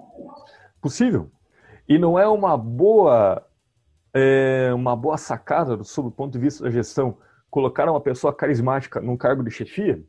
Possível. 0.82 1.32
E 1.88 1.98
não 1.98 2.18
é 2.18 2.28
uma 2.28 2.58
boa 2.58 3.46
é, 4.14 4.72
uma 4.74 4.96
boa 4.96 5.18
sacada 5.18 5.84
sob 5.84 6.10
o 6.10 6.12
ponto 6.12 6.34
de 6.34 6.40
vista 6.40 6.64
da 6.64 6.70
gestão 6.70 7.18
colocar 7.50 7.90
uma 7.90 8.02
pessoa 8.02 8.34
carismática 8.34 9.02
num 9.02 9.18
cargo 9.18 9.44
de 9.44 9.52
chefia? 9.52 10.04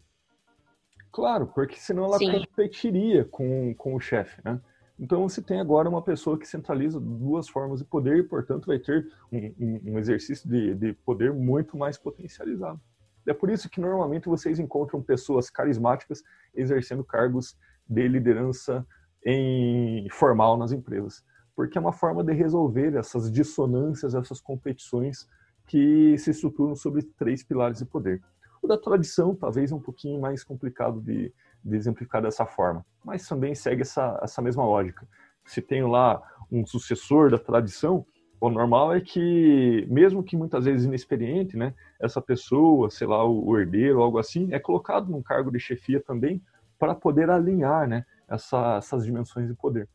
Claro, 1.13 1.47
porque 1.49 1.77
senão 1.79 2.05
ela 2.05 2.19
Sim. 2.19 2.33
competiria 2.33 3.25
com, 3.27 3.75
com 3.75 3.95
o 3.95 4.01
chefe, 4.01 4.41
né? 4.43 4.59
Então 4.99 5.29
você 5.29 5.43
tem 5.43 5.61
agora 5.61 5.89
uma 5.89 6.01
pessoa 6.01 6.39
que 6.39 6.47
centraliza 6.47 6.99
duas 6.99 7.49
formas 7.49 7.81
de 7.81 7.85
poder 7.85 8.19
e, 8.19 8.23
portanto, 8.23 8.67
vai 8.67 8.79
ter 8.79 9.07
um, 9.31 9.93
um 9.93 9.99
exercício 9.99 10.49
de, 10.49 10.75
de 10.75 10.93
poder 10.93 11.33
muito 11.33 11.77
mais 11.77 11.99
potencializado. 11.99 12.81
É 13.27 13.35
por 13.35 13.51
isso 13.51 13.69
que 13.69 13.81
normalmente 13.81 14.29
vocês 14.29 14.59
encontram 14.59 15.03
pessoas 15.03 15.51
carismáticas 15.51 16.23
exercendo 16.55 17.05
cargos 17.05 17.57
de 17.89 18.07
liderança 18.09 18.87
em 19.25 20.09
formal 20.11 20.57
nas 20.57 20.73
empresas, 20.73 21.25
porque 21.55 21.79
é 21.79 21.81
uma 21.81 21.93
forma 21.93 22.25
de 22.25 22.33
resolver 22.33 22.95
essas 22.97 23.31
dissonâncias, 23.31 24.15
essas 24.15 24.41
competições 24.41 25.29
que 25.67 26.17
se 26.19 26.31
estruturam 26.31 26.75
sobre 26.75 27.03
três 27.03 27.43
pilares 27.43 27.79
de 27.79 27.85
poder. 27.85 28.21
O 28.63 28.69
da 28.69 28.79
tradição 28.79 29.35
talvez 29.35 29.73
é 29.73 29.75
um 29.75 29.81
pouquinho 29.81 30.21
mais 30.21 30.45
complicado 30.45 31.01
de, 31.01 31.35
de 31.65 31.77
exemplificar 31.77 32.23
dessa 32.23 32.47
forma, 32.47 32.87
mas 33.05 33.27
também 33.27 33.57
segue 33.57 33.83
essa, 33.83 34.21
essa 34.23 34.41
mesma 34.41 34.65
lógica. 34.65 35.07
Se 35.45 35.61
tem 35.61 35.85
lá 35.85 36.23
um 36.51 36.65
sucessor 36.65 37.29
da 37.29 37.39
tradição, 37.39 38.07
o 38.41 38.49
normal 38.49 38.95
é 38.95 39.01
que, 39.01 39.85
mesmo 39.91 40.23
que 40.23 40.37
muitas 40.37 40.65
vezes 40.65 40.87
inexperiente, 40.87 41.57
né, 41.57 41.75
essa 42.01 42.21
pessoa, 42.21 42.89
sei 42.89 43.07
lá, 43.07 43.25
o 43.25 43.59
herdeiro, 43.59 44.01
algo 44.01 44.19
assim, 44.19 44.53
é 44.53 44.61
colocado 44.61 45.11
num 45.11 45.23
cargo 45.23 45.51
de 45.51 45.59
chefia 45.59 46.01
também 46.01 46.41
para 46.79 46.95
poder 46.95 47.31
alinhar, 47.31 47.89
né, 47.89 48.07
essa, 48.29 48.77
essas 48.77 49.05
dimensões 49.05 49.49
de 49.49 49.55
poder. 49.55 49.89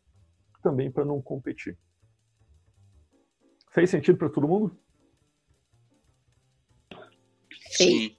Também 0.61 0.91
para 0.91 1.05
não 1.05 1.21
competir. 1.21 1.77
Fez 3.69 3.89
sentido 3.89 4.17
para 4.17 4.29
todo 4.29 4.47
mundo? 4.47 4.77
Sim. 7.69 8.16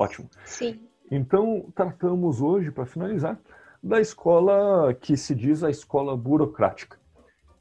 Ótimo. 0.00 0.30
Sim. 0.46 0.80
Então, 1.10 1.70
tratamos 1.74 2.40
hoje, 2.40 2.70
para 2.70 2.86
finalizar, 2.86 3.38
da 3.82 4.00
escola 4.00 4.94
que 4.94 5.14
se 5.14 5.34
diz 5.34 5.62
a 5.62 5.68
escola 5.68 6.16
burocrática. 6.16 6.98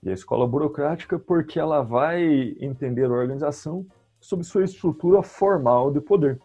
E 0.01 0.09
a 0.09 0.13
escola 0.13 0.47
burocrática 0.47 1.19
porque 1.19 1.59
ela 1.59 1.81
vai 1.81 2.55
entender 2.61 3.03
a 3.03 3.09
organização 3.09 3.85
sob 4.21 4.41
sua 4.45 4.63
estrutura 4.63 5.21
formal 5.21 5.91
de 5.91 5.99
poder. 5.99 6.39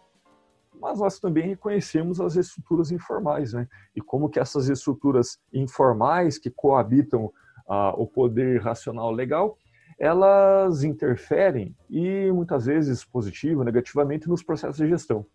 Mas 0.81 0.99
nós 0.99 1.17
também 1.17 1.47
reconhecemos 1.47 2.19
as 2.19 2.35
estruturas 2.35 2.91
informais, 2.91 3.53
né? 3.53 3.65
E 3.95 4.01
como 4.01 4.27
que 4.27 4.37
essas 4.37 4.67
estruturas 4.67 5.39
informais 5.53 6.37
que 6.37 6.49
coabitam 6.49 7.31
ah, 7.69 7.93
o 7.95 8.05
poder 8.05 8.61
racional 8.61 9.11
legal, 9.11 9.57
elas 9.97 10.83
interferem 10.83 11.73
e 11.89 12.29
muitas 12.33 12.65
vezes 12.65 13.05
positivo, 13.05 13.63
negativamente 13.63 14.27
nos 14.27 14.43
processos 14.43 14.75
de 14.75 14.89
gestão. 14.89 15.25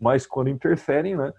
Mas 0.00 0.26
quando 0.26 0.48
interferem, 0.48 1.16
né, 1.16 1.32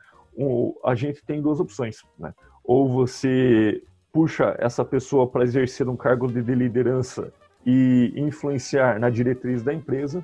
a 0.83 0.95
gente 0.95 1.23
tem 1.23 1.41
duas 1.41 1.59
opções, 1.59 2.03
né? 2.17 2.33
Ou 2.63 2.87
você 2.87 3.81
puxa 4.11 4.55
essa 4.59 4.83
pessoa 4.83 5.27
para 5.27 5.43
exercer 5.43 5.87
um 5.87 5.95
cargo 5.95 6.27
de 6.27 6.41
liderança 6.41 7.31
e 7.65 8.13
influenciar 8.15 8.99
na 8.99 9.09
diretriz 9.09 9.61
da 9.61 9.73
empresa, 9.73 10.23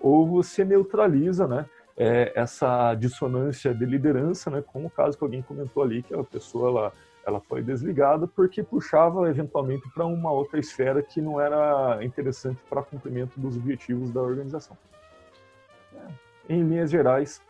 ou 0.00 0.26
você 0.26 0.64
neutraliza 0.64 1.46
né, 1.46 1.66
é, 1.96 2.32
essa 2.34 2.94
dissonância 2.94 3.74
de 3.74 3.84
liderança, 3.84 4.50
né, 4.50 4.62
como 4.62 4.86
o 4.86 4.90
caso 4.90 5.16
que 5.16 5.24
alguém 5.24 5.42
comentou 5.42 5.82
ali, 5.82 6.02
que 6.02 6.14
a 6.14 6.22
pessoa 6.22 6.68
ela, 6.68 6.92
ela 7.26 7.40
foi 7.40 7.62
desligada 7.62 8.26
porque 8.26 8.62
puxava 8.62 9.28
eventualmente 9.28 9.88
para 9.92 10.04
uma 10.04 10.30
outra 10.30 10.58
esfera 10.58 11.02
que 11.02 11.20
não 11.20 11.40
era 11.40 11.98
interessante 12.04 12.60
para 12.68 12.82
cumprimento 12.82 13.40
dos 13.40 13.56
objetivos 13.56 14.10
da 14.10 14.20
organização. 14.20 14.76
Em 16.48 16.62
linhas 16.62 16.90
gerais, 16.90 17.40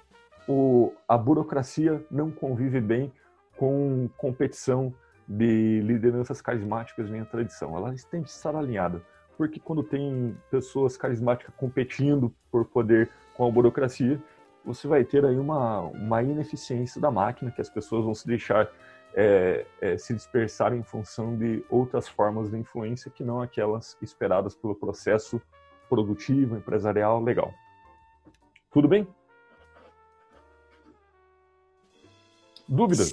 o, 0.49 0.93
a 1.09 1.17
burocracia 1.17 2.05
não 2.11 2.31
convive 2.31 2.81
bem 2.81 3.13
com 3.57 4.09
competição 4.17 4.93
de 5.27 5.81
lideranças 5.81 6.41
carismáticas 6.43 7.09
vem 7.09 7.21
a 7.21 7.25
tradição. 7.25 7.77
Ela 7.77 7.95
tem 8.11 8.23
que 8.23 8.31
estar 8.31 8.55
alinhada, 8.55 9.03
porque 9.37 9.59
quando 9.59 9.83
tem 9.83 10.37
pessoas 10.51 10.97
carismáticas 10.97 11.55
competindo 11.57 12.35
por 12.51 12.67
poder 12.67 13.11
com 13.35 13.47
a 13.47 13.51
burocracia, 13.51 14.21
você 14.65 14.87
vai 14.87 15.05
ter 15.05 15.25
aí 15.25 15.39
uma, 15.39 15.81
uma 15.81 16.23
ineficiência 16.23 17.01
da 17.01 17.11
máquina, 17.11 17.51
que 17.51 17.61
as 17.61 17.69
pessoas 17.69 18.05
vão 18.05 18.15
se 18.15 18.27
deixar 18.27 18.69
é, 19.15 19.65
é, 19.81 19.97
se 19.97 20.13
dispersar 20.13 20.75
em 20.75 20.83
função 20.83 21.37
de 21.37 21.65
outras 21.71 22.09
formas 22.09 22.51
de 22.51 22.59
influência 22.59 23.11
que 23.11 23.23
não 23.23 23.41
aquelas 23.41 23.97
esperadas 24.03 24.57
pelo 24.57 24.75
processo 24.75 25.41
produtivo, 25.89 26.57
empresarial, 26.57 27.23
legal. 27.23 27.55
Tudo 28.73 28.89
bem? 28.89 29.07
Dúvidas? 32.69 33.13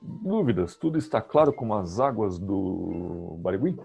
Dúvidas? 0.00 0.76
Tudo 0.76 0.98
está 0.98 1.20
claro 1.20 1.52
como 1.52 1.74
as 1.74 1.98
águas 1.98 2.38
do 2.38 3.36
Barigui? 3.40 3.76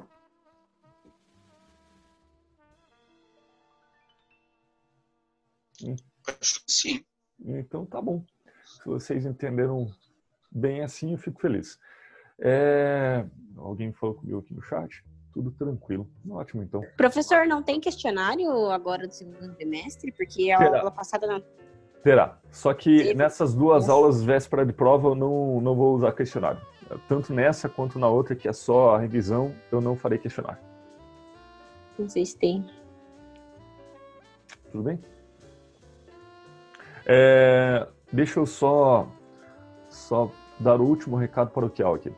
Acho 6.27 6.65
que 6.65 6.71
sim. 6.71 7.05
Então 7.39 7.85
tá 7.85 8.01
bom. 8.01 8.23
Se 8.65 8.85
vocês 8.85 9.25
entenderam 9.25 9.87
bem 10.51 10.81
assim, 10.81 11.13
eu 11.13 11.17
fico 11.17 11.39
feliz. 11.39 11.79
É... 12.39 13.25
Alguém 13.57 13.91
falou 13.93 14.15
comigo 14.15 14.39
aqui 14.39 14.53
no 14.53 14.61
chat? 14.61 15.03
Tudo 15.33 15.51
tranquilo. 15.51 16.09
Ótimo, 16.29 16.63
então. 16.63 16.81
Professor, 16.97 17.45
não 17.45 17.61
tem 17.61 17.79
questionário 17.79 18.69
agora 18.69 19.07
do 19.07 19.13
segundo 19.13 19.53
trimestre? 19.55 20.11
Porque 20.11 20.51
a 20.51 20.57
Será? 20.57 20.79
aula 20.79 20.91
passada 20.91 21.27
não 21.27 21.43
Terá. 22.03 22.37
Só 22.51 22.73
que 22.73 23.13
nessas 23.13 23.53
duas 23.53 23.89
aulas 23.89 24.23
véspera 24.23 24.65
de 24.65 24.73
prova 24.73 25.09
eu 25.09 25.15
não, 25.15 25.61
não 25.61 25.75
vou 25.75 25.95
usar 25.95 26.11
questionário. 26.13 26.61
Tanto 27.07 27.33
nessa 27.33 27.69
quanto 27.69 27.99
na 27.99 28.07
outra, 28.07 28.35
que 28.35 28.47
é 28.47 28.53
só 28.53 28.95
a 28.95 28.99
revisão, 28.99 29.53
eu 29.71 29.79
não 29.79 29.95
farei 29.95 30.17
questionário. 30.17 30.59
Não 31.97 32.09
sei 32.09 32.25
se 32.25 32.37
tem. 32.37 32.65
Tudo 34.71 34.83
bem? 34.83 34.99
É, 37.05 37.87
deixa 38.11 38.39
eu 38.39 38.45
só, 38.45 39.07
só 39.89 40.31
dar 40.59 40.79
o 40.79 40.85
último 40.85 41.17
recado 41.17 41.51
paroquial 41.51 41.95
aqui. 41.95 42.11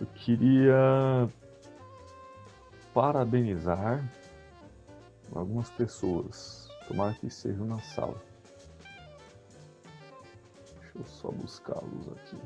Eu 0.00 0.06
queria 0.14 1.28
parabenizar 2.94 4.02
algumas 5.34 5.68
pessoas 5.70 6.67
Tomara 6.88 7.12
que 7.12 7.26
estejam 7.26 7.66
na 7.66 7.78
sala. 7.80 8.16
Deixa 10.80 10.98
eu 10.98 11.04
só 11.04 11.30
buscá-los 11.30 12.08
aqui. 12.08 12.38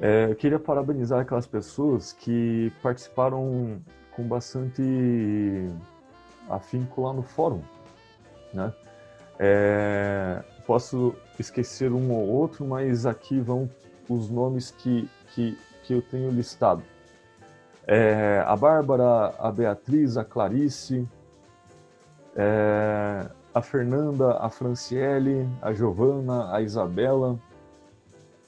É, 0.00 0.30
eu 0.30 0.36
queria 0.36 0.58
parabenizar 0.58 1.20
aquelas 1.20 1.46
pessoas 1.46 2.14
que 2.14 2.72
participaram 2.80 3.78
com 4.12 4.26
bastante 4.26 4.80
afinco 6.48 7.02
lá 7.02 7.12
no 7.12 7.22
fórum. 7.22 7.62
Né? 8.54 8.72
É, 9.38 10.42
posso 10.66 11.14
esquecer 11.38 11.92
um 11.92 12.10
ou 12.10 12.26
outro, 12.26 12.66
mas 12.66 13.04
aqui 13.04 13.38
vão 13.38 13.68
os 14.08 14.30
nomes 14.30 14.70
que, 14.70 15.08
que, 15.34 15.58
que 15.84 15.94
eu 15.94 16.02
tenho 16.02 16.30
listado. 16.30 16.82
É, 17.86 18.42
a 18.46 18.54
Bárbara, 18.54 19.34
a 19.38 19.50
Beatriz, 19.50 20.16
a 20.16 20.24
Clarice, 20.24 21.08
é, 22.36 23.28
a 23.54 23.62
Fernanda, 23.62 24.38
a 24.38 24.48
Franciele, 24.48 25.48
a 25.62 25.72
Giovana, 25.72 26.54
a 26.54 26.60
Isabela, 26.60 27.38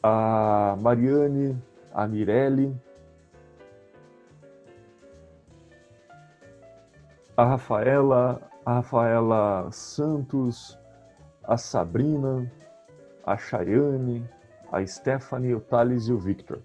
a 0.03 0.77
Mariane, 0.81 1.61
a 1.93 2.07
Mirelle, 2.07 2.75
a 7.37 7.45
Rafaela, 7.45 8.41
a 8.65 8.75
Rafaela 8.75 9.69
Santos, 9.73 10.79
a 11.43 11.57
Sabrina, 11.57 12.51
a 13.25 13.37
Chayane, 13.37 14.29
a 14.71 14.85
Stephanie, 14.87 15.55
o 15.55 15.61
Thales 15.61 16.09
e 16.09 16.13
o 16.13 16.19
Victor. 16.19 16.61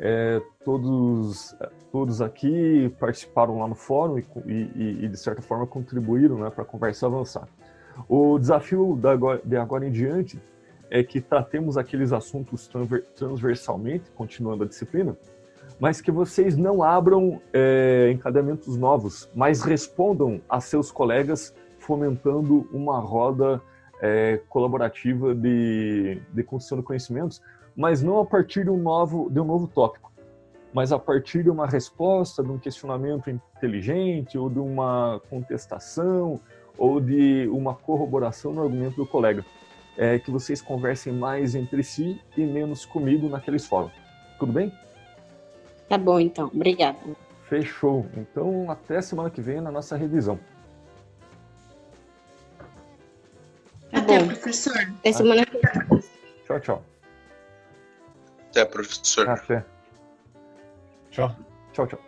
É, 0.00 0.40
todos, 0.64 1.56
todos 1.90 2.20
aqui 2.20 2.94
participaram 3.00 3.58
lá 3.58 3.66
no 3.66 3.74
fórum 3.74 4.18
e, 4.18 4.24
e, 4.46 5.04
e 5.04 5.08
de 5.08 5.16
certa 5.16 5.42
forma 5.42 5.66
contribuíram 5.66 6.38
né, 6.38 6.50
para 6.50 6.62
a 6.62 6.66
conversa 6.66 7.06
avançar. 7.06 7.48
O 8.08 8.38
desafio 8.38 8.98
de 9.44 9.56
agora 9.56 9.86
em 9.86 9.90
diante 9.90 10.40
é 10.90 11.02
que 11.02 11.20
tratemos 11.20 11.76
aqueles 11.76 12.12
assuntos 12.12 12.70
transversalmente, 13.16 14.10
continuando 14.12 14.64
a 14.64 14.66
disciplina, 14.66 15.16
mas 15.80 16.00
que 16.00 16.10
vocês 16.10 16.56
não 16.56 16.82
abram 16.82 17.40
é, 17.52 18.10
encadeamentos 18.12 18.76
novos, 18.76 19.28
mas 19.34 19.62
respondam 19.62 20.40
a 20.48 20.60
seus 20.60 20.90
colegas 20.90 21.54
fomentando 21.78 22.68
uma 22.72 22.98
roda 23.00 23.60
é, 24.00 24.40
colaborativa 24.48 25.34
de, 25.34 26.20
de 26.32 26.42
construção 26.42 26.78
de 26.78 26.84
conhecimentos, 26.84 27.40
mas 27.76 28.02
não 28.02 28.20
a 28.20 28.26
partir 28.26 28.64
de 28.64 28.70
um 28.70 28.76
novo, 28.76 29.30
de 29.30 29.40
um 29.40 29.44
novo 29.44 29.68
tópico, 29.68 30.12
mas 30.72 30.92
a 30.92 30.98
partir 30.98 31.42
de 31.42 31.50
uma 31.50 31.66
resposta, 31.66 32.42
de 32.42 32.50
um 32.50 32.58
questionamento 32.58 33.30
inteligente, 33.30 34.36
ou 34.36 34.50
de 34.50 34.58
uma 34.58 35.20
contestação, 35.30 36.40
ou 36.76 37.00
de 37.00 37.48
uma 37.52 37.74
corroboração 37.74 38.52
no 38.52 38.62
argumento 38.62 38.96
do 38.96 39.06
colega. 39.06 39.44
É, 39.96 40.16
que 40.16 40.30
vocês 40.30 40.62
conversem 40.62 41.12
mais 41.12 41.56
entre 41.56 41.82
si 41.82 42.20
e 42.36 42.46
menos 42.46 42.86
comigo 42.86 43.28
naqueles 43.28 43.66
fóruns. 43.66 43.92
Tudo 44.38 44.52
bem? 44.52 44.72
Tá 45.88 45.98
bom, 45.98 46.20
então. 46.20 46.46
Obrigada. 46.54 46.98
Fechou. 47.48 48.06
Então, 48.16 48.70
até 48.70 49.00
semana 49.00 49.28
que 49.28 49.40
vem 49.40 49.60
na 49.60 49.72
nossa 49.72 49.96
revisão. 49.96 50.38
Tá 54.08 54.14
até, 54.14 54.24
bom. 54.24 54.28
professor. 54.28 54.72
Até 55.00 55.12
semana 55.12 55.44
que 55.44 55.52
vem. 55.52 56.02
Tchau, 56.46 56.60
tchau. 56.60 56.84
Até, 58.48 58.64
professor. 58.64 59.28
Até. 59.28 59.64
Tchau. 61.10 61.36
Tchau, 61.74 61.86
tchau. 61.86 62.00